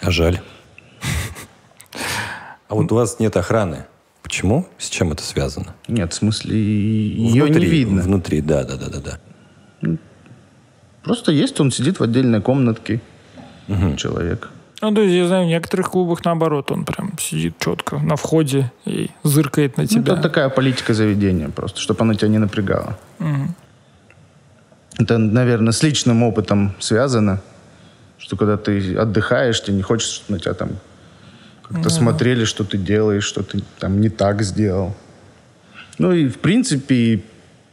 [0.00, 0.40] А жаль.
[2.68, 3.84] А вот у вас нет охраны.
[4.22, 4.66] Почему?
[4.78, 5.74] С чем это связано?
[5.86, 8.02] Нет, в смысле, ее внутри, не видно.
[8.02, 9.18] Внутри, да, да, да, да,
[9.82, 9.90] да.
[11.04, 13.00] Просто есть, он сидит в отдельной комнатке.
[13.96, 14.50] Человек.
[14.80, 18.72] Ну, то есть, я знаю, в некоторых клубах, наоборот, он прям сидит четко на входе
[18.86, 20.14] и зыркает на Ну, тебя.
[20.14, 22.98] это такая политика заведения просто, чтобы оно тебя не напрягало.
[23.18, 23.54] Мгм.
[24.98, 27.40] Это, наверное, с личным опытом связано,
[28.24, 30.70] что когда ты отдыхаешь, тебе не хочется, чтобы на тебя там
[31.62, 34.96] как-то смотрели, что ты делаешь, что ты там не так сделал.
[35.98, 37.22] Ну и, в принципе,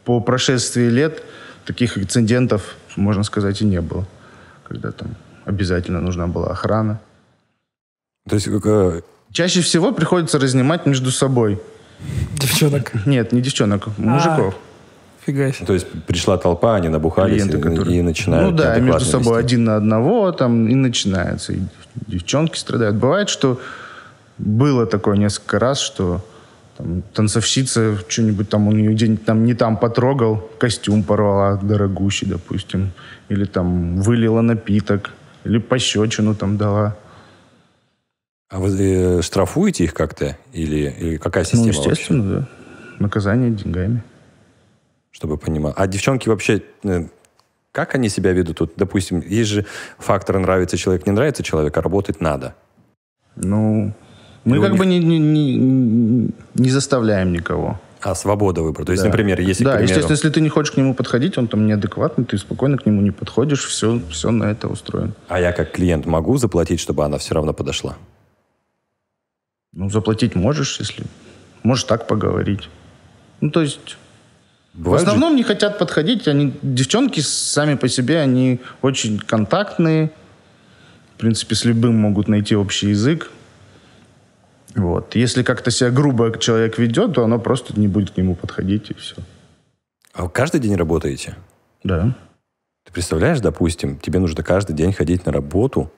[0.04, 1.22] по прошествии лет
[1.64, 4.06] таких инцидентов, можно сказать, и не было.
[4.68, 5.14] Когда там
[5.46, 7.00] обязательно нужна была охрана.
[8.28, 9.00] То есть, как, э,
[9.32, 11.58] Чаще всего приходится разнимать между собой.
[12.34, 12.92] Девчонок.
[13.06, 14.54] Нет, не девчонок, мужиков.
[15.24, 15.66] Фига себе.
[15.66, 17.98] то есть пришла толпа, они набухались клиенты, и, которые...
[17.98, 19.54] и начинают Ну да, между собой вести.
[19.54, 21.52] один на одного там и начинается.
[21.52, 21.60] И
[22.08, 22.96] девчонки страдают.
[22.96, 23.60] Бывает, что
[24.38, 26.24] было такое несколько раз, что
[26.76, 32.90] там, танцовщица что-нибудь там у нее где-нибудь там не там потрогал, костюм порвала дорогущий, допустим,
[33.28, 35.10] или там вылила напиток,
[35.44, 36.96] или пощечину там дала.
[38.50, 40.36] А вы э, штрафуете их как-то?
[40.52, 41.90] Или, или какая система ну, вообще?
[41.90, 42.48] естественно, да.
[42.98, 44.02] Наказание деньгами.
[45.12, 45.74] Чтобы понимать.
[45.76, 47.06] А девчонки вообще, э,
[47.70, 48.60] как они себя ведут?
[48.60, 49.66] Вот, допустим, есть же
[49.98, 52.54] фактор нравится человек, не нравится человек, а работать надо.
[53.36, 53.92] Ну,
[54.44, 57.78] мы И у как них- бы не, не, не, не заставляем никого.
[58.00, 58.84] А свобода выбора.
[58.84, 59.10] То есть, Да.
[59.10, 62.24] например, если, Да, примеру, естественно, если ты не хочешь к нему подходить, он там неадекватный,
[62.24, 65.12] ты спокойно к нему не подходишь, все, все на это устроено.
[65.28, 67.96] а я как клиент могу заплатить, чтобы она все равно подошла?
[69.72, 71.04] Ну, заплатить можешь, если...
[71.62, 72.68] Можешь так поговорить.
[73.40, 73.96] Ну, то есть...
[74.74, 76.26] В Бывают же- основном не хотят подходить.
[76.28, 80.10] Они, девчонки сами по себе, они очень контактные.
[81.16, 83.30] В принципе, с любым могут найти общий язык.
[84.74, 85.14] Вот.
[85.14, 88.94] Если как-то себя грубо человек ведет, то оно просто не будет к нему подходить, и
[88.94, 89.16] все.
[90.14, 91.36] А вы каждый день работаете?
[91.84, 92.14] Да.
[92.86, 95.92] Ты представляешь, допустим, тебе нужно каждый день ходить на работу,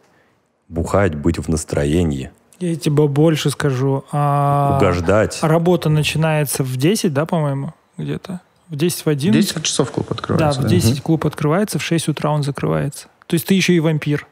[0.68, 4.04] бухать, быть в настроении, Я тебе больше скажу.
[4.12, 5.38] А, угождать.
[5.42, 8.40] работа начинается в 10, да, по-моему, где-то?
[8.68, 9.54] В 10, в 11?
[9.54, 10.60] 10 часов клуб Да, открывается.
[10.62, 13.08] в 10 клуб открывается, в 6 утра он закрывается.
[13.26, 14.26] То есть ты еще и вампир.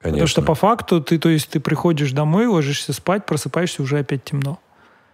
[0.00, 0.12] Конечно.
[0.12, 4.24] Потому что по факту ты, то есть ты приходишь домой, ложишься спать, просыпаешься, уже опять
[4.24, 4.58] темно.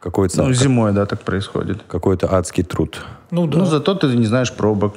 [0.00, 1.82] Какой-то, Ну, зимой, да, так происходит.
[1.86, 3.04] какой-то адский труд.
[3.30, 3.58] Ну да.
[3.58, 4.96] Ну, зато ты не знаешь пробок.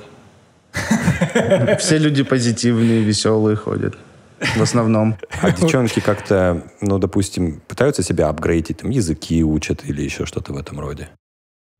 [1.80, 3.96] Все люди позитивные, веселые ходят.
[4.56, 5.15] В основном.
[5.41, 10.58] А девчонки как-то, ну, допустим, пытаются себя апгрейдить, там, языки учат или еще что-то в
[10.58, 11.10] этом роде.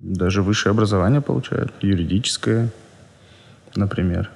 [0.04, 1.74] Даже высшее образование получают.
[1.80, 2.70] Юридическое,
[3.74, 4.30] например.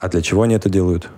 [0.00, 1.10] А для чего они это делают?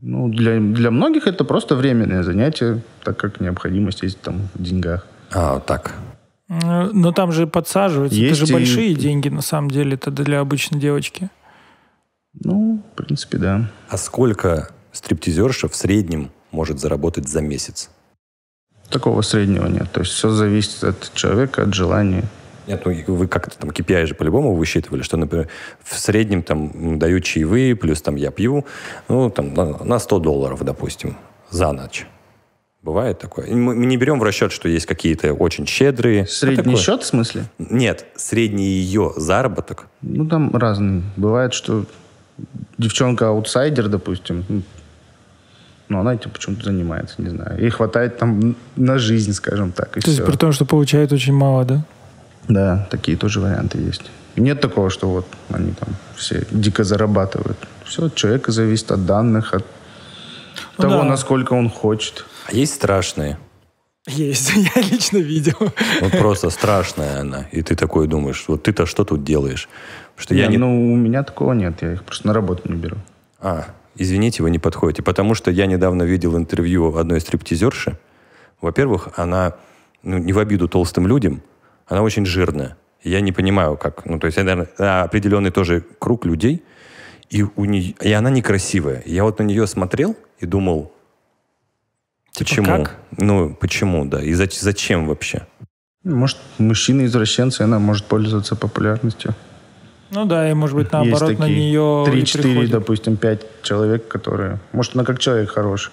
[0.00, 5.06] Ну, для, для многих это просто временное занятие, так как необходимость есть там в деньгах.
[5.30, 5.94] А, вот так.
[6.48, 8.18] Но там же подсаживаются.
[8.18, 11.30] Есть это же и- большие деньги, на самом деле, это для обычной девочки.
[12.34, 13.70] Ну, в принципе, да.
[13.88, 17.90] А сколько стриптизерша в среднем может заработать за месяц?
[18.90, 19.90] Такого среднего нет.
[19.92, 22.24] То есть все зависит от человека, от желания.
[22.66, 25.48] Нет, ну вы как-то там KPI же по-любому высчитывали, что, например,
[25.82, 28.64] в среднем там м, даю чаевые, плюс там я пью,
[29.08, 31.16] ну, там на, на 100 долларов, допустим,
[31.50, 32.06] за ночь.
[32.82, 33.46] Бывает такое?
[33.54, 36.22] Мы не берем в расчет, что есть какие-то очень щедрые.
[36.22, 37.44] А Средний такое- счет, в смысле?
[37.58, 39.86] Нет, средний ее заработок.
[40.02, 41.02] Ну, там разные.
[41.16, 41.84] Бывает, что
[42.78, 44.62] девчонка аутсайдер, допустим, ну,
[45.88, 47.60] ну, она этим почему-то занимается, не знаю.
[47.60, 50.26] Ей хватает там на жизнь, скажем так, и То есть все.
[50.28, 51.84] при том, что получает очень мало, да?
[52.48, 54.10] Да, такие тоже варианты есть.
[54.36, 57.58] Нет такого, что вот они там все дико зарабатывают.
[57.84, 59.64] Все от человека зависит, от данных, от
[60.78, 61.04] Ну того, да.
[61.04, 62.24] насколько он хочет.
[62.46, 63.38] А есть страшные.
[64.06, 65.56] Есть, я лично видел.
[66.00, 67.46] Вот просто страшная она.
[67.52, 69.68] И ты такой думаешь, вот ты-то что тут делаешь?
[70.16, 70.58] Что я Не, не...
[70.58, 72.96] Ну, у меня такого нет, я их просто на работу не беру.
[73.40, 75.02] А, извините, вы не подходите.
[75.02, 77.98] Потому что я недавно видел интервью одной стриптизерши.
[78.60, 79.54] Во-первых, она,
[80.02, 81.42] ну, не в обиду толстым людям,
[81.86, 82.76] она очень жирная.
[83.02, 84.06] Я не понимаю, как...
[84.06, 86.62] Ну, то есть, это, наверное, определенный тоже круг людей,
[87.30, 89.02] и, у нее, и она некрасивая.
[89.06, 90.92] Я вот на нее смотрел и думал,
[92.32, 92.66] Типа, почему?
[92.66, 92.96] как?
[93.16, 94.22] Ну, почему, да?
[94.22, 95.46] И зач- зачем вообще?
[96.04, 99.34] Может, мужчина извращенцы, она может пользоваться популярностью.
[100.10, 102.70] Ну да, и может быть наоборот Есть на такие нее и 3-4, приходит.
[102.70, 104.58] допустим, 5 человек, которые...
[104.72, 105.90] Может, она как человек хороший.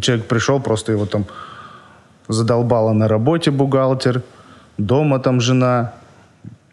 [0.00, 1.24] Человек пришел, просто его там
[2.28, 4.22] задолбала на работе бухгалтер,
[4.78, 5.92] дома там жена,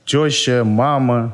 [0.06, 1.34] теща, мама.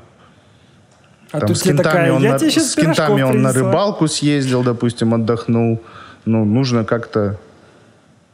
[1.32, 5.82] А там с кентами, такая, он, на, с кентами он на рыбалку съездил, допустим, отдохнул.
[6.26, 7.38] Ну, нужно как-то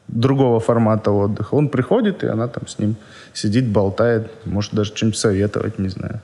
[0.08, 1.56] другого формата отдыха.
[1.56, 2.96] Он приходит, и она там с ним
[3.34, 6.22] сидит, болтает, может даже что-нибудь советовать, не знаю.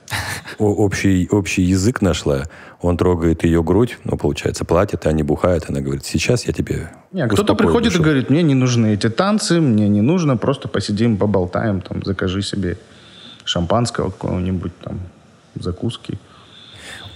[0.58, 2.44] Общий, общий язык нашла.
[2.80, 5.64] Он трогает ее грудь, ну, получается, платит, а не бухает.
[5.68, 8.02] Она говорит, сейчас я тебе Не, кто-то приходит душу».
[8.02, 12.42] и говорит, мне не нужны эти танцы, мне не нужно, просто посидим, поболтаем, там, закажи
[12.42, 12.76] себе
[13.44, 15.00] шампанского какого-нибудь, там,
[15.56, 16.18] закуски.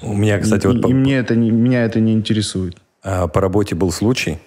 [0.02, 2.76] У меня, кстати, и, вот и по- мне это не, меня это не интересует.
[3.02, 4.38] А, По работе был случай.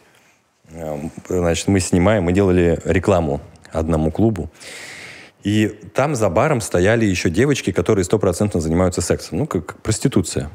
[0.73, 4.49] А, Значит, мы снимаем, мы делали рекламу одному клубу.
[5.43, 9.39] И там за баром стояли еще девочки, которые стопроцентно занимаются сексом.
[9.39, 10.49] Ну, как, проституция.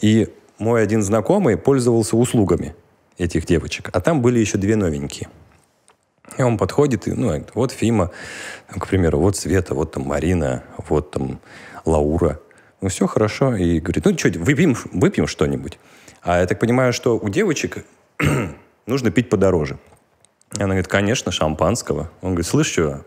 [0.00, 2.74] И мой один знакомый пользовался услугами
[3.18, 3.90] этих девочек.
[3.92, 5.28] А там были еще две новенькие.
[6.38, 8.12] И он подходит, и, ну, вот Фима,
[8.68, 11.40] там, к примеру, вот Света, вот там Марина, вот там
[11.84, 12.40] Лаура.
[12.80, 13.56] Ну, все хорошо.
[13.56, 15.78] И говорит, ну, что, выпьем, выпьем что-нибудь.
[16.22, 17.84] А я так понимаю, что у девочек
[18.90, 19.78] нужно пить подороже.
[20.58, 22.10] И она говорит, конечно, шампанского.
[22.20, 23.04] Он говорит, слышь, что,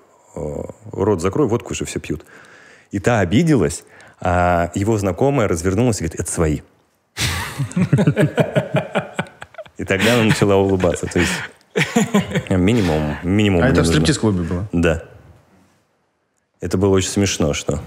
[0.91, 2.26] рот закрой, водку же все пьют.
[2.91, 3.84] И та обиделась,
[4.19, 6.62] а его знакомая развернулась и говорит, это свои.
[9.78, 11.06] И тогда она начала улыбаться.
[11.08, 11.34] То есть
[12.50, 13.63] минимум, минимум.
[13.63, 14.67] А это в стриптиз-клубе было?
[14.72, 15.04] Да.
[16.62, 17.82] Это было очень смешно, что...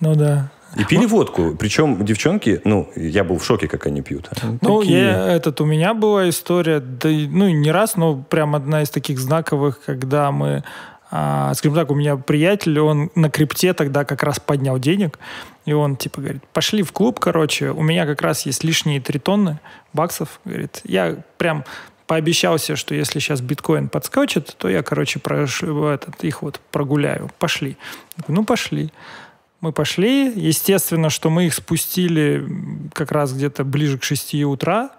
[0.00, 0.50] Ну да.
[0.74, 1.54] И пили водку.
[1.58, 4.28] Причем девчонки, ну, я был в шоке, как они пьют.
[4.60, 8.82] Ну, такие- я, этот, у меня была история, да, ну, не раз, но прям одна
[8.82, 10.64] из таких знаковых, когда мы,
[11.10, 15.18] а, скажем так, у меня приятель, он на крипте тогда как раз поднял денег,
[15.64, 19.18] и он, типа, говорит, пошли в клуб, короче, у меня как раз есть лишние три
[19.18, 19.60] тонны
[19.92, 21.64] баксов, говорит, я прям
[22.06, 27.30] пообещал себе, что если сейчас биткоин подскочит, то я, короче, прошлю, этот, их вот прогуляю.
[27.38, 27.76] Пошли.
[28.16, 28.92] Говорю, ну, пошли.
[29.60, 30.32] Мы пошли.
[30.34, 32.46] Естественно, что мы их спустили
[32.92, 34.90] как раз где-то ближе к 6 утра.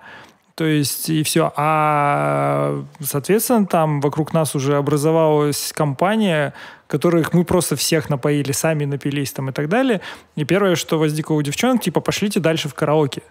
[0.56, 1.54] То есть и все.
[1.56, 6.56] А, соответственно, там вокруг нас уже образовалась компания,
[6.88, 10.02] которых мы просто всех напоили, сами напились там и так далее.
[10.36, 13.22] И первое, что возникло у девчонок, типа, пошлите дальше в караоке.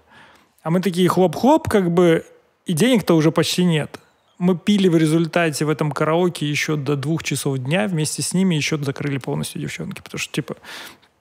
[0.62, 2.24] А мы такие хлоп-хлоп, как бы,
[2.64, 3.98] и денег-то уже почти нет.
[4.38, 8.54] Мы пили в результате в этом караоке еще до двух часов дня, вместе с ними
[8.54, 10.56] еще закрыли полностью девчонки, потому что, типа,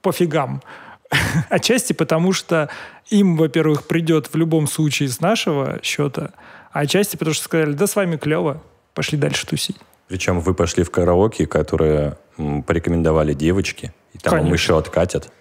[0.06, 0.62] пофигам.
[1.50, 2.68] Отчасти потому, что
[3.10, 6.30] им, во-первых, придет в любом случае с нашего счета,
[6.72, 8.62] а отчасти потому, что сказали, да с вами клево,
[8.94, 9.76] пошли дальше тусить.
[10.06, 14.54] Причем вы пошли в караоке, которое м, порекомендовали девочки, и там им Конечно.
[14.54, 15.32] еще откатят.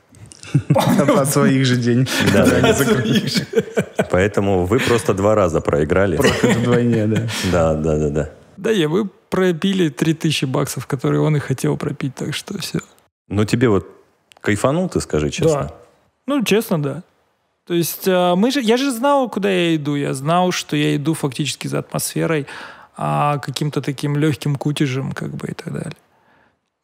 [0.76, 2.08] От своих же денег.
[2.34, 4.08] Да, да.
[4.12, 6.18] Поэтому вы просто два раза проиграли.
[6.18, 7.28] Профит вдвойне, да.
[7.52, 8.30] Да, да, да, да.
[8.58, 12.80] Да, я вы пропили 3000 баксов, которые он и хотел пропить, так что все.
[13.28, 13.95] Но тебе вот
[14.46, 15.64] кайфанул, ты скажи честно?
[15.64, 15.74] Да.
[16.28, 17.04] Ну, честно, да.
[17.68, 19.96] То есть а, мы же, я же знал, куда я иду.
[19.96, 22.46] Я знал, что я иду фактически за атмосферой,
[22.96, 25.98] а, каким-то таким легким кутежем, как бы и так далее.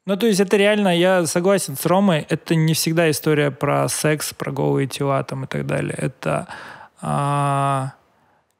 [0.07, 4.33] Ну, то есть это реально, я согласен с Ромой, это не всегда история про секс,
[4.33, 5.93] про голые тела там и так далее.
[5.95, 6.47] Это
[7.01, 7.93] а,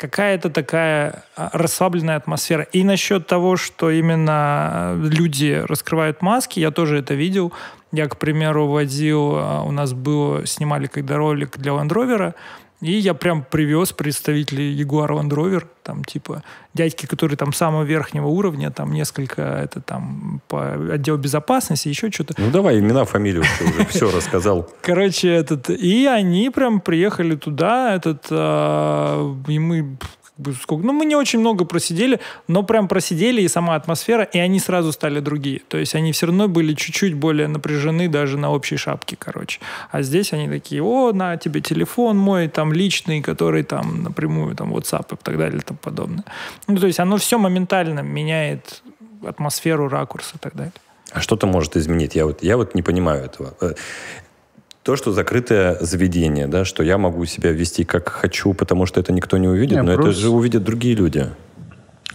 [0.01, 2.63] какая-то такая а, расслабленная атмосфера.
[2.73, 7.53] И насчет того, что именно люди раскрывают маски, я тоже это видел.
[7.91, 12.33] Я, к примеру, водил, а, у нас было, снимали когда ролик для Land Rover,
[12.81, 18.27] и я прям привез представителей Jaguar Land Rover, там типа дядьки, которые там самого верхнего
[18.27, 22.33] уровня, там несколько, это там по отдел безопасности, еще что-то.
[22.37, 24.67] Ну давай, имена, фамилию, ты уже все рассказал.
[24.81, 29.97] Короче, этот, и они прям приехали туда, этот, а, и мы
[30.61, 34.59] сколько, ну мы не очень много просидели, но прям просидели и сама атмосфера, и они
[34.59, 35.61] сразу стали другие.
[35.67, 39.59] То есть они все равно были чуть-чуть более напряжены даже на общей шапке, короче.
[39.91, 44.73] А здесь они такие, о, на тебе телефон мой, там личный, который там напрямую, там
[44.73, 46.25] WhatsApp и так далее и тому подобное.
[46.67, 48.81] Ну то есть оно все моментально меняет
[49.25, 50.73] атмосферу, ракурс и так далее.
[51.11, 52.15] А что-то может изменить?
[52.15, 53.53] Я вот, я вот не понимаю этого.
[54.83, 59.13] То, что закрытое заведение, да, что я могу себя вести как хочу, потому что это
[59.13, 61.27] никто не увидит, Не, но это просто- же увидят другие люди.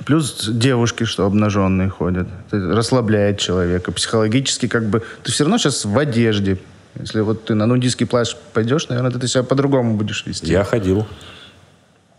[0.05, 2.29] Плюс девушки, что обнаженные ходят.
[2.51, 3.93] Это расслабляет человека.
[3.93, 5.03] Психологически как бы...
[5.23, 6.59] Ты все равно сейчас в одежде.
[7.01, 10.51] Если вот ты на нудистский пляж пойдешь, наверное, ты себя по-другому будешь вести.
[10.51, 11.07] Я ходил.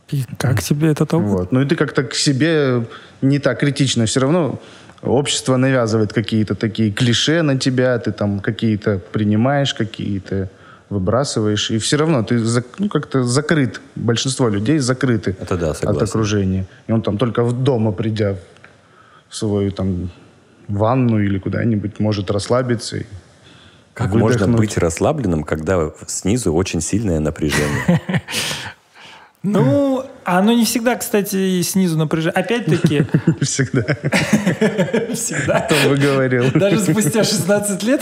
[0.09, 1.27] И как тебе этот опыт?
[1.29, 1.51] Вот.
[1.51, 2.87] Ну и ты как-то к себе
[3.21, 4.05] не так критично.
[4.05, 4.59] Все равно
[5.01, 10.49] общество навязывает какие-то такие клише на тебя, ты там какие-то принимаешь, какие-то
[10.89, 12.39] выбрасываешь, и все равно ты
[12.77, 13.81] ну, как-то закрыт.
[13.95, 16.65] Большинство людей закрыты Это да, от окружения.
[16.87, 18.35] И он там только в дома, придя
[19.29, 20.09] в свою там
[20.67, 22.97] ванну или куда-нибудь, может расслабиться.
[22.97, 23.03] и
[23.93, 24.57] Как можно выдохнуть.
[24.57, 28.01] быть расслабленным, когда снизу очень сильное напряжение?
[29.43, 32.33] Ну, А оно не всегда, кстати, снизу напряжение.
[32.33, 33.05] Опять-таки,
[33.41, 33.83] Всегда.
[35.13, 35.61] всегда.
[35.61, 36.51] Кто бы говорил.
[36.53, 38.01] Даже спустя 16 лет.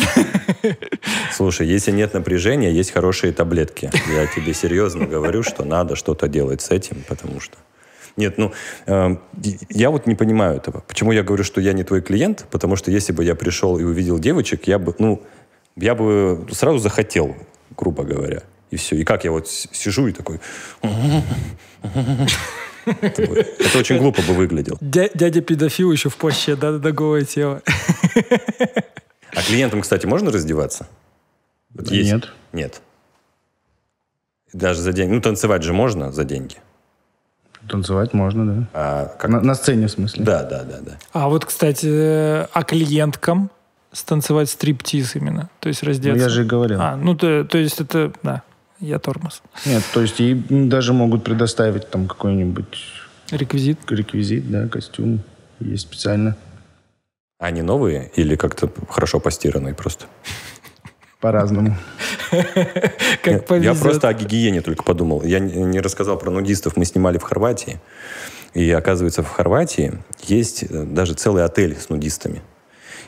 [1.32, 3.92] Слушай, если нет напряжения, есть хорошие таблетки.
[4.12, 7.58] Я тебе серьезно говорю, что надо что-то делать с этим, потому что...
[8.18, 8.54] Нет, ну,
[8.88, 9.18] э,
[9.70, 10.84] я вот не понимаю этого.
[10.88, 12.48] Почему я говорю, что я не твой клиент?
[12.50, 15.22] Потому что если бы я пришел и увидел девочек, я бы, ну,
[15.76, 17.36] я бы сразу захотел,
[17.78, 18.42] грубо говоря.
[18.76, 18.98] И все.
[18.98, 20.42] И как я вот сижу и такой...
[22.86, 24.78] Это очень глупо бы выглядело.
[24.82, 27.62] Дя- Дядя педофил еще в плаще, да, да, голое тело.
[29.34, 30.88] А клиентам, кстати, можно раздеваться?
[31.74, 32.12] Вот есть?
[32.12, 32.28] Нет.
[32.54, 32.82] Нет.
[34.54, 35.14] Даже за деньги.
[35.14, 36.56] Ну, танцевать же можно за деньги.
[37.70, 38.68] Танцевать можно, да.
[38.74, 39.32] А как...
[39.32, 40.24] На, на сцене, в смысле.
[40.24, 40.98] Да, да, да, да.
[41.14, 43.50] А вот, кстати, а клиенткам
[43.94, 45.50] станцевать стриптиз именно?
[45.60, 46.20] То есть Ну, раздеться?
[46.22, 46.80] я же и говорил.
[46.82, 48.44] А, ну, то, то есть это, да,
[48.80, 49.42] я тормоз.
[49.66, 52.78] Нет, то есть ей даже могут предоставить там какой-нибудь
[53.32, 53.80] Реквизит.
[53.90, 55.22] реквизит, да, костюм.
[55.60, 56.36] Есть специально.
[57.40, 60.06] Они новые или как-то хорошо постиранные просто?
[61.20, 61.76] По-разному.
[63.24, 63.76] Как повезет.
[63.76, 65.24] Я просто о гигиене только подумал.
[65.24, 66.78] Я не рассказал про нудистов.
[66.78, 67.80] Мы снимали в Хорватии.
[68.54, 72.42] И оказывается, в Хорватии есть э, даже целый отель с нудистами.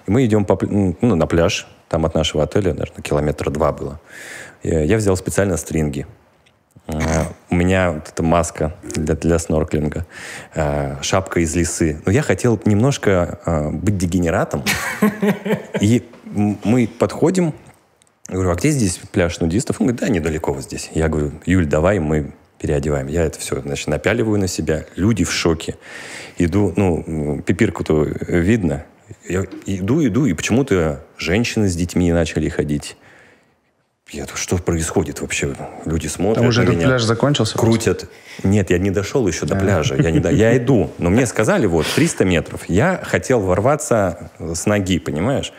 [0.05, 1.67] И мы идем по, ну, на пляж.
[1.89, 3.99] Там от нашего отеля, наверное, километра два было.
[4.63, 6.05] Я взял специально стринги.
[6.87, 10.05] Э, У меня вот эта маска для, для снорклинга,
[10.55, 12.01] э, шапка из лисы.
[12.05, 14.63] Но я хотел немножко э, быть дегенератом.
[15.81, 17.53] И мы подходим,
[18.27, 19.79] я говорю, а где здесь пляж нудистов?
[19.79, 20.89] Он говорит, да, недалеко вот здесь.
[20.93, 23.07] Я говорю, Юль, давай мы переодеваем.
[23.07, 24.85] Я это все, значит, напяливаю на себя.
[24.95, 25.75] Люди в шоке.
[26.37, 28.85] Иду, ну, пипирку-то видно.
[29.27, 32.97] Я иду, иду, и почему-то женщины с детьми начали ходить.
[34.09, 35.53] Я думаю, что происходит вообще?
[35.85, 37.57] Люди смотрят Там уже на этот меня, пляж закончился.
[37.57, 38.09] крутят.
[38.43, 39.95] Нет, я не дошел еще до пляжа.
[39.95, 40.91] Я, не до- я иду.
[40.97, 42.61] Но мне сказали, вот, 300 метров.
[42.69, 45.51] Я хотел ворваться с ноги, понимаешь?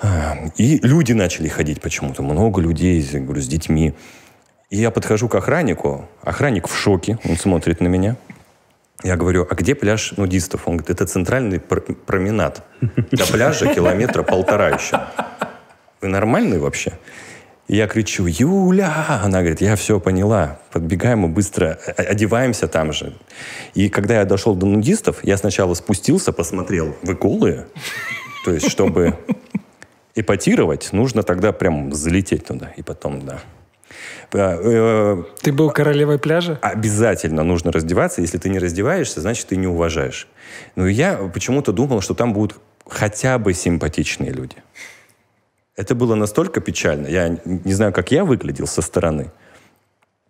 [0.00, 2.22] А, И люди начали ходить почему-то.
[2.22, 3.94] Много людей, говорю, с детьми.
[4.70, 6.08] И я подхожу к охраннику.
[6.22, 7.18] Охранник в шоке.
[7.28, 8.16] Он смотрит на меня.
[9.02, 10.68] Я говорю, а где пляж нудистов?
[10.68, 12.62] Он говорит, это центральный пр- променад.
[12.80, 15.00] До пляжа километра полтора еще.
[16.00, 16.92] Вы нормальные вообще?
[17.68, 19.20] Я кричу, Юля!
[19.22, 20.58] Она говорит, я все поняла.
[20.72, 23.16] Подбегаем мы быстро, одеваемся там же.
[23.74, 27.66] И когда я дошел до нудистов, я сначала спустился, посмотрел, вы голые?
[28.44, 29.16] То есть, чтобы
[30.14, 32.72] эпатировать, нужно тогда прям залететь туда.
[32.76, 33.38] И потом, да.
[34.32, 36.58] А, э, Ты был королевой пляжа?
[36.62, 38.20] обязательно нужно раздеваться.
[38.20, 40.28] Если ты не раздеваешься, значит, ты не уважаешь.
[40.76, 44.56] Но я почему-то думал, что там будут хотя бы симпатичные люди.
[45.76, 47.06] Это было настолько печально.
[47.06, 49.30] Я не знаю, как я выглядел со стороны.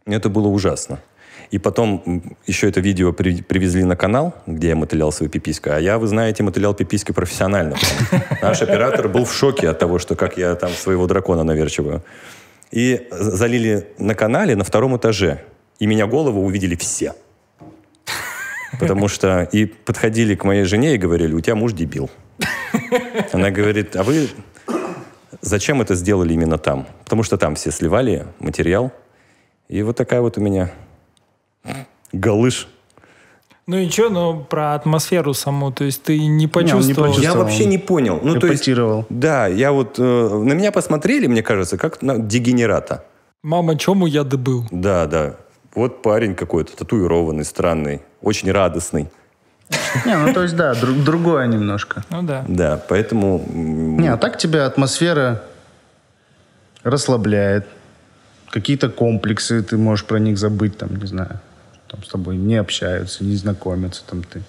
[0.07, 1.01] Это было ужасно.
[1.51, 5.70] И потом еще это видео при- привезли на канал, где я мотылял свою пипиську.
[5.73, 7.77] А я, вы знаете, мотылял пиписькой профессионально.
[8.40, 12.03] Наш оператор был в шоке от того, что как я там своего дракона наверчиваю.
[12.71, 15.45] И залили на канале на втором этаже.
[15.79, 17.15] И меня голову увидели все.
[18.79, 22.11] Потому что и подходили к моей жене и говорили, у тебя муж дебил.
[23.33, 24.29] Она говорит, а вы
[25.41, 26.87] зачем это сделали именно там?
[27.05, 28.93] Потому что там все сливали материал.
[29.69, 30.71] И вот такая вот у меня
[32.13, 32.69] галыш.
[33.66, 37.11] Ну и что, ну про атмосферу саму, то есть ты не не почувствовал?
[37.11, 37.23] почувствовал.
[37.23, 38.18] Я вообще не понял.
[38.23, 38.68] Ну, то есть,
[39.11, 39.99] да, я вот...
[39.99, 43.05] э, на меня посмотрели, мне кажется, как на дегенерата.
[43.42, 44.66] Мама, чему я добыл?
[44.70, 45.37] Да, да.
[45.75, 49.09] Вот парень какой-то, татуированный, странный, очень радостный.
[50.05, 52.03] Не, ну то есть да, друг- другое немножко.
[52.11, 52.44] Ну да.
[52.49, 53.40] Да, поэтому...
[53.53, 55.42] Не, а так тебя атмосфера
[56.83, 57.66] расслабляет.
[58.51, 61.40] Какие-то комплексы, ты можешь про них забыть, там, не знаю.
[61.90, 64.42] Там с тобой не общаются, не знакомятся, там ты.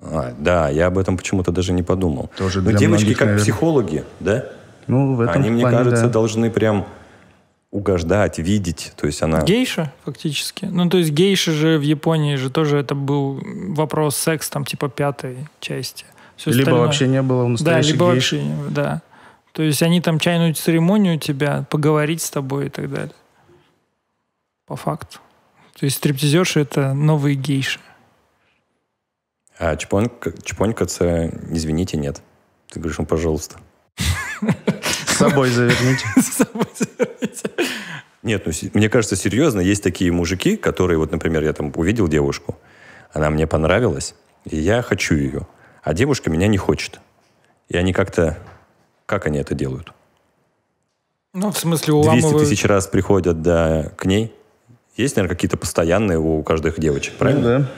[0.00, 2.30] а, да, я об этом почему-то даже не подумал.
[2.38, 3.42] Тоже Но для девочки многих, как наверное.
[3.44, 4.46] психологи, да?
[4.86, 6.10] Ну, в этом Они, мне плане, кажется, да.
[6.12, 6.86] должны прям
[7.70, 8.92] угождать, видеть.
[8.96, 9.42] То есть она...
[9.42, 10.64] Гейша, фактически.
[10.64, 13.42] Ну, то есть гейши же в Японии же тоже это был
[13.74, 16.06] вопрос секс, там, типа, пятой части.
[16.36, 18.14] Всё Либо остальное- вообще не было у Да, настоящих либо гейш.
[18.32, 19.02] вообще, не- да.
[19.52, 23.14] То есть они там чайную церемонию у тебя, поговорить с тобой и так далее.
[24.66, 25.18] По факту.
[25.78, 27.80] То есть стриптизерши— это новые гейши.
[29.58, 32.22] А чпонька, чпонькаться, извините, нет.
[32.70, 33.56] Ты говоришь, ну, пожалуйста.
[35.06, 36.06] С собой заверните.
[38.22, 42.58] Нет, ну, мне кажется, серьезно, есть такие мужики, которые, вот, например, я там увидел девушку,
[43.12, 45.46] она мне понравилась, и я хочу ее,
[45.82, 47.00] а девушка меня не хочет.
[47.68, 48.36] И они как-то...
[49.06, 49.92] Как они это делают?
[51.32, 52.48] Ну, в смысле, 200 уламывают.
[52.48, 54.34] тысяч раз приходят да, к ней
[54.96, 57.58] есть, наверное, какие-то постоянные у каждых девочек, правильно?
[57.58, 57.70] Ну, да.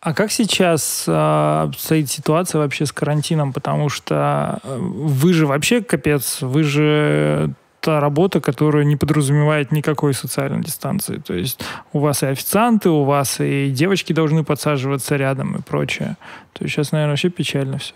[0.00, 3.52] А как сейчас э, стоит ситуация вообще с карантином?
[3.52, 10.14] Потому что э, вы же вообще капец, вы же та работа, которая не подразумевает никакой
[10.14, 11.18] социальной дистанции.
[11.18, 11.60] То есть
[11.92, 16.16] у вас и официанты, у вас и девочки должны подсаживаться рядом и прочее.
[16.52, 17.94] То есть сейчас, наверное, вообще печально все.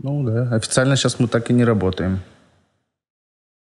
[0.00, 2.20] Ну да, официально сейчас мы так и не работаем.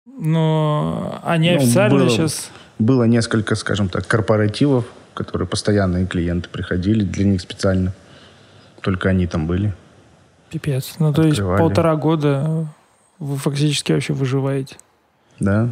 [0.05, 2.49] Но они Ну, официально было- сейчас...
[2.79, 7.93] Было несколько, скажем так, корпоративов, которые постоянные клиенты приходили, для них специально.
[8.81, 9.73] Только они там были.
[10.49, 10.95] Пипец.
[10.99, 11.59] Ну, то есть Открывали.
[11.59, 12.67] полтора года
[13.19, 14.75] вы фактически вообще выживаете.
[15.39, 15.69] Да.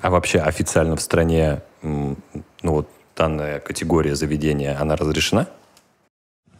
[0.00, 2.16] А вообще официально в стране, ну
[2.62, 5.46] вот данная категория заведения, она разрешена?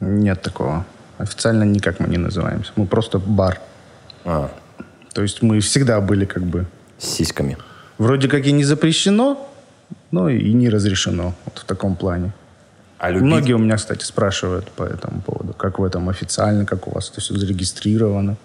[0.00, 0.84] Нет такого.
[1.18, 2.72] Официально никак мы не называемся.
[2.76, 3.60] Мы просто бар.
[4.24, 4.50] А,
[5.12, 6.66] То есть мы всегда были как бы...
[6.98, 7.56] с сиськами.
[7.98, 9.48] Вроде как и не запрещено,
[10.12, 11.34] но и не разрешено.
[11.44, 12.32] Вот в таком плане.
[12.98, 13.26] А любить...
[13.26, 15.54] Многие у меня, кстати, спрашивают по этому поводу.
[15.54, 18.36] Как в этом официально, как у вас это все зарегистрировано.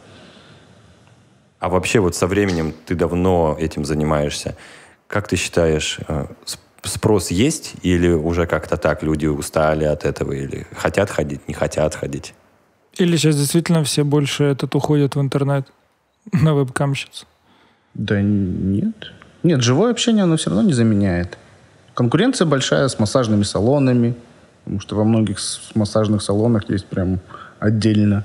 [1.60, 4.56] А вообще вот со временем ты давно этим занимаешься.
[5.08, 10.32] Как ты считаешь, э, сп- спрос есть или уже как-то так люди устали от этого
[10.34, 12.34] или хотят ходить, не хотят ходить?
[12.98, 15.68] Или сейчас действительно все больше этот уходят в интернет
[16.32, 17.26] на вебкамщиц?
[17.94, 19.14] Да нет.
[19.44, 21.38] Нет, живое общение, оно все равно не заменяет.
[21.98, 24.14] Конкуренция большая с массажными салонами,
[24.64, 25.40] потому что во многих
[25.74, 27.20] массажных салонах есть прям
[27.58, 28.24] отдельно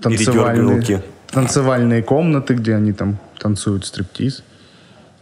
[0.00, 1.02] танцевальные,
[1.32, 4.44] танцевальные комнаты, где они там танцуют стриптиз.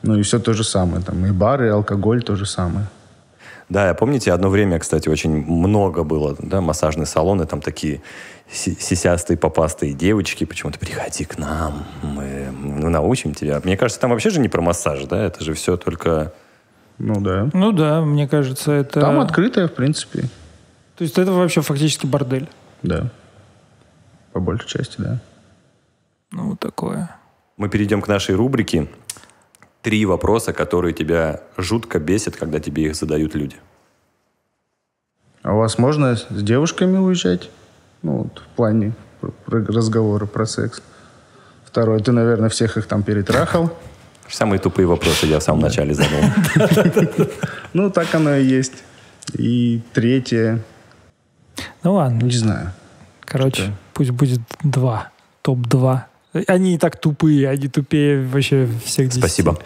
[0.02, 1.02] Ну и все то же самое.
[1.02, 2.84] Там и бары, и алкоголь то же самое.
[3.70, 8.02] Да, я помните, одно время, кстати, очень много было, да, массажные салоны, там такие
[8.52, 13.62] си- сисястые, попастые девочки, почему-то приходи к нам, мы, мы научим тебя.
[13.64, 16.34] Мне кажется, там вообще же не про массаж, да, это же все только...
[17.04, 17.50] Ну да.
[17.52, 19.00] Ну да, мне кажется, это...
[19.00, 20.28] Там открытое, в принципе.
[20.96, 22.48] То есть это вообще фактически бордель.
[22.84, 23.10] Да.
[24.32, 25.18] По большей части, да.
[26.30, 27.10] Ну, вот такое.
[27.56, 28.88] Мы перейдем к нашей рубрике.
[29.82, 33.56] Три вопроса, которые тебя жутко бесят, когда тебе их задают люди.
[35.42, 37.50] А у вас можно с девушками уезжать?
[38.02, 38.92] Ну, вот в плане
[39.48, 40.80] разговора про секс.
[41.64, 43.76] Второе, ты, наверное, всех их там перетрахал.
[44.28, 46.20] Самые тупые вопросы я в самом начале задал.
[47.72, 48.84] Ну, так оно и есть.
[49.34, 50.62] И третье,
[51.82, 52.72] Ну ладно, не знаю.
[53.20, 55.08] короче, пусть будет два.
[55.42, 56.00] Топ-2.
[56.46, 59.20] Они и так тупые, они тупее вообще всех десяти.
[59.20, 59.58] Спасибо.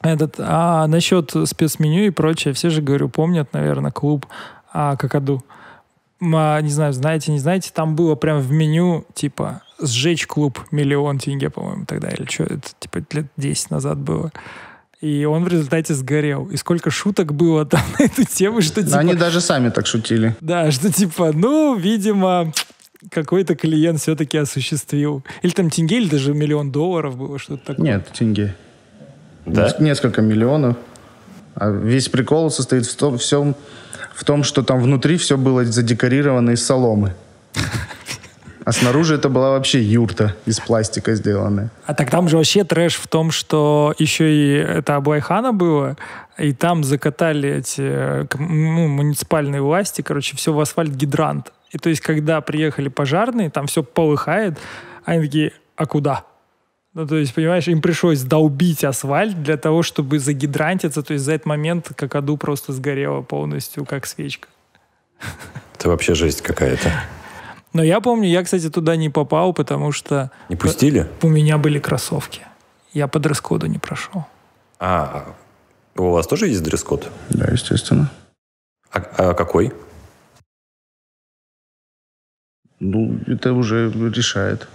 [0.00, 4.26] Этот, а насчет спецменю и прочее, все же, говорю, помнят, наверное, клуб
[4.72, 5.44] а, Какаду.
[6.20, 11.18] А, не знаю, знаете, не знаете, там было прям в меню, типа, сжечь клуб миллион
[11.18, 14.32] тенге, по-моему, тогда, или что, это, типа, лет 10 назад было.
[15.00, 16.46] И он в результате сгорел.
[16.46, 20.34] И сколько шуток было там на эту тему, что, типа, Они даже сами так шутили.
[20.40, 22.52] да, что, типа, ну, видимо,
[23.10, 25.22] какой-то клиент все-таки осуществил.
[25.42, 27.84] Или там тенге, или даже миллион долларов было, что-то такое.
[27.84, 28.54] Нет, тенге.
[29.44, 29.64] Да?
[29.66, 30.76] Нес- Несколько миллионов.
[31.54, 33.54] А весь прикол состоит в том, всем,
[34.14, 37.14] в том, что там внутри все было задекорировано из соломы.
[38.64, 41.70] А снаружи это была вообще юрта из пластика сделанная.
[41.84, 45.96] А так там же вообще трэш в том, что еще и это Аблайхана было,
[46.38, 51.52] и там закатали эти э, ну, муниципальные власти, короче, все в асфальт гидрант.
[51.70, 54.58] И то есть, когда приехали пожарные, там все полыхает,
[55.04, 56.24] они такие, а куда?
[56.94, 61.02] Ну, то есть, понимаешь, им пришлось долбить асфальт для того, чтобы загидрантиться.
[61.02, 64.48] То есть, за этот момент какаду просто сгорела полностью, как свечка.
[65.76, 66.90] Это вообще жесть какая-то.
[67.74, 71.08] Но я помню, я, кстати, туда не попал, потому что Не пустили?
[71.22, 72.42] у меня были кроссовки.
[72.92, 74.24] Я по дресс-коду не прошел.
[74.78, 75.34] А,
[75.96, 77.10] у вас тоже есть дресс-код?
[77.30, 78.10] Да, естественно.
[78.92, 79.72] А, а какой?
[82.78, 84.68] Ну, это уже решает.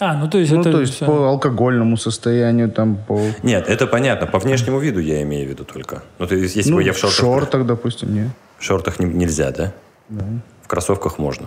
[0.00, 1.06] А, ну то есть Ну, это то есть всё.
[1.06, 3.20] по алкогольному состоянию, там, по...
[3.44, 4.26] Нет, это понятно.
[4.26, 6.02] По внешнему виду я имею в виду только.
[6.18, 7.18] Ну, то есть, если ну, бы я в шортах...
[7.20, 8.28] шортах, допустим, нет.
[8.58, 9.72] В шортах не- нельзя, да?
[10.08, 10.24] Да.
[10.62, 11.46] В кроссовках можно.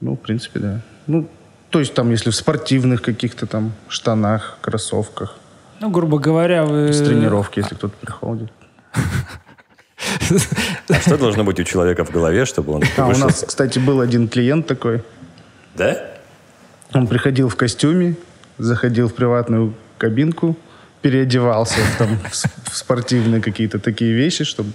[0.00, 0.80] Ну, в принципе, да.
[1.06, 1.28] Ну,
[1.70, 5.36] то есть там, если в спортивных каких-то там штанах, кроссовках,
[5.80, 6.92] Ну, грубо говоря, вы...
[6.92, 8.50] с тренировки, если кто-то приходит.
[10.88, 14.00] А что должно быть у человека в голове, чтобы он А, у нас, кстати, был
[14.00, 15.02] один клиент такой.
[15.74, 15.96] Да?
[16.92, 18.16] Он приходил в костюме,
[18.58, 20.56] заходил в приватную кабинку,
[21.02, 22.18] переодевался там,
[22.70, 24.70] в спортивные какие-то такие вещи, чтобы...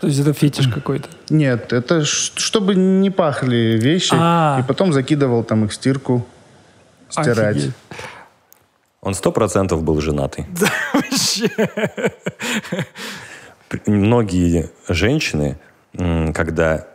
[0.00, 1.08] То есть это фетиш какой-то.
[1.30, 4.14] Нет, это чтобы не пахли вещи.
[4.14, 4.60] А.
[4.60, 6.26] И потом закидывал там их в стирку
[7.08, 7.56] стирать.
[7.56, 7.74] Офигеть.
[9.00, 10.46] Он сто процентов был женатый.
[10.92, 11.48] Вообще.
[13.86, 15.58] многие женщины,
[16.34, 16.86] когда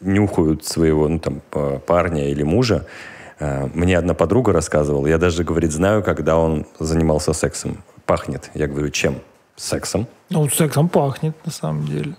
[0.00, 1.40] нюхают своего ну, там,
[1.80, 2.86] парня или мужа,
[3.40, 7.82] э, мне одна подруга рассказывала, я даже, говорит, знаю, когда он занимался сексом.
[8.06, 8.50] Пахнет.
[8.54, 9.20] Я говорю, чем?
[9.56, 10.06] Сексом.
[10.30, 12.14] Ну, сексом пахнет, на самом деле.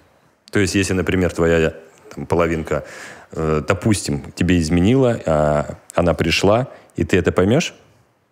[0.51, 1.73] То есть, если, например, твоя
[2.13, 2.83] там, половинка,
[3.31, 7.73] э, допустим, тебе изменила, а она пришла, и ты это поймешь,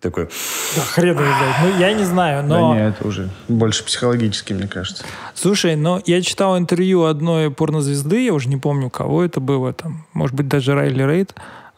[0.00, 0.28] такой...
[0.76, 1.56] Да хрен его знает.
[1.62, 2.74] Ну, я не знаю, но...
[2.74, 5.04] Да нет, это уже больше психологически, мне кажется.
[5.34, 10.06] Слушай, но я читал интервью одной порнозвезды, я уже не помню, кого это было, там,
[10.12, 11.34] может быть, даже Райли Рейд,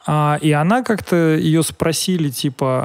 [0.06, 2.84] а, и она как-то ее спросили, типа,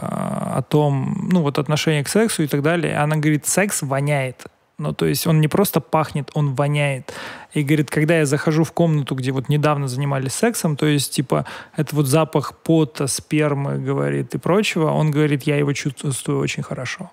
[0.58, 2.94] о том, ну, вот отношение к сексу и так далее.
[2.94, 4.46] И она говорит, секс воняет.
[4.78, 7.14] Ну, то есть он не просто пахнет, он воняет.
[7.54, 11.46] И говорит, когда я захожу в комнату, где вот недавно занимались сексом, то есть, типа,
[11.78, 17.12] это вот запах пота, спермы, говорит, и прочего, он говорит, я его чувствую очень хорошо.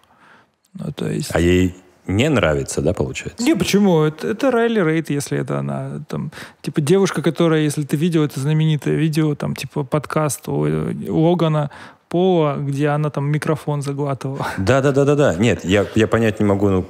[0.75, 1.31] Ну, то есть...
[1.33, 3.45] А ей не нравится, да, получается?
[3.45, 4.03] Не, почему?
[4.03, 6.01] Это, это Райли Рейд, если это она.
[6.09, 6.33] Там,
[6.63, 10.67] типа девушка, которая, если ты видел это знаменитое видео, там, типа подкаст у
[11.09, 11.71] Логана
[12.09, 14.47] Пола, где она там микрофон заглатывала.
[14.59, 15.37] Да-да-да-да-да.
[15.37, 16.87] Нет, я, я понять не могу, ну,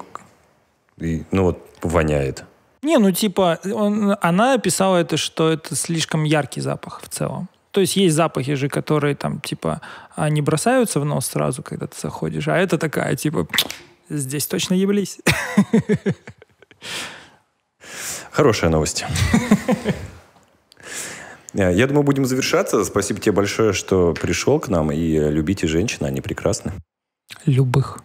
[1.03, 2.45] и, ну вот воняет.
[2.83, 7.49] Не, ну типа, он, она описала это, что это слишком яркий запах в целом.
[7.71, 9.81] То есть есть запахи же, которые там, типа,
[10.17, 13.47] не бросаются в нос сразу, когда ты заходишь, а это такая, типа,
[14.11, 15.19] здесь точно еблись.
[18.31, 19.05] Хорошая новость.
[21.55, 22.85] Я думаю, будем завершаться.
[22.85, 24.91] Спасибо тебе большое, что пришел к нам.
[24.91, 26.73] И любите женщин, они прекрасны.
[27.45, 27.99] Любых.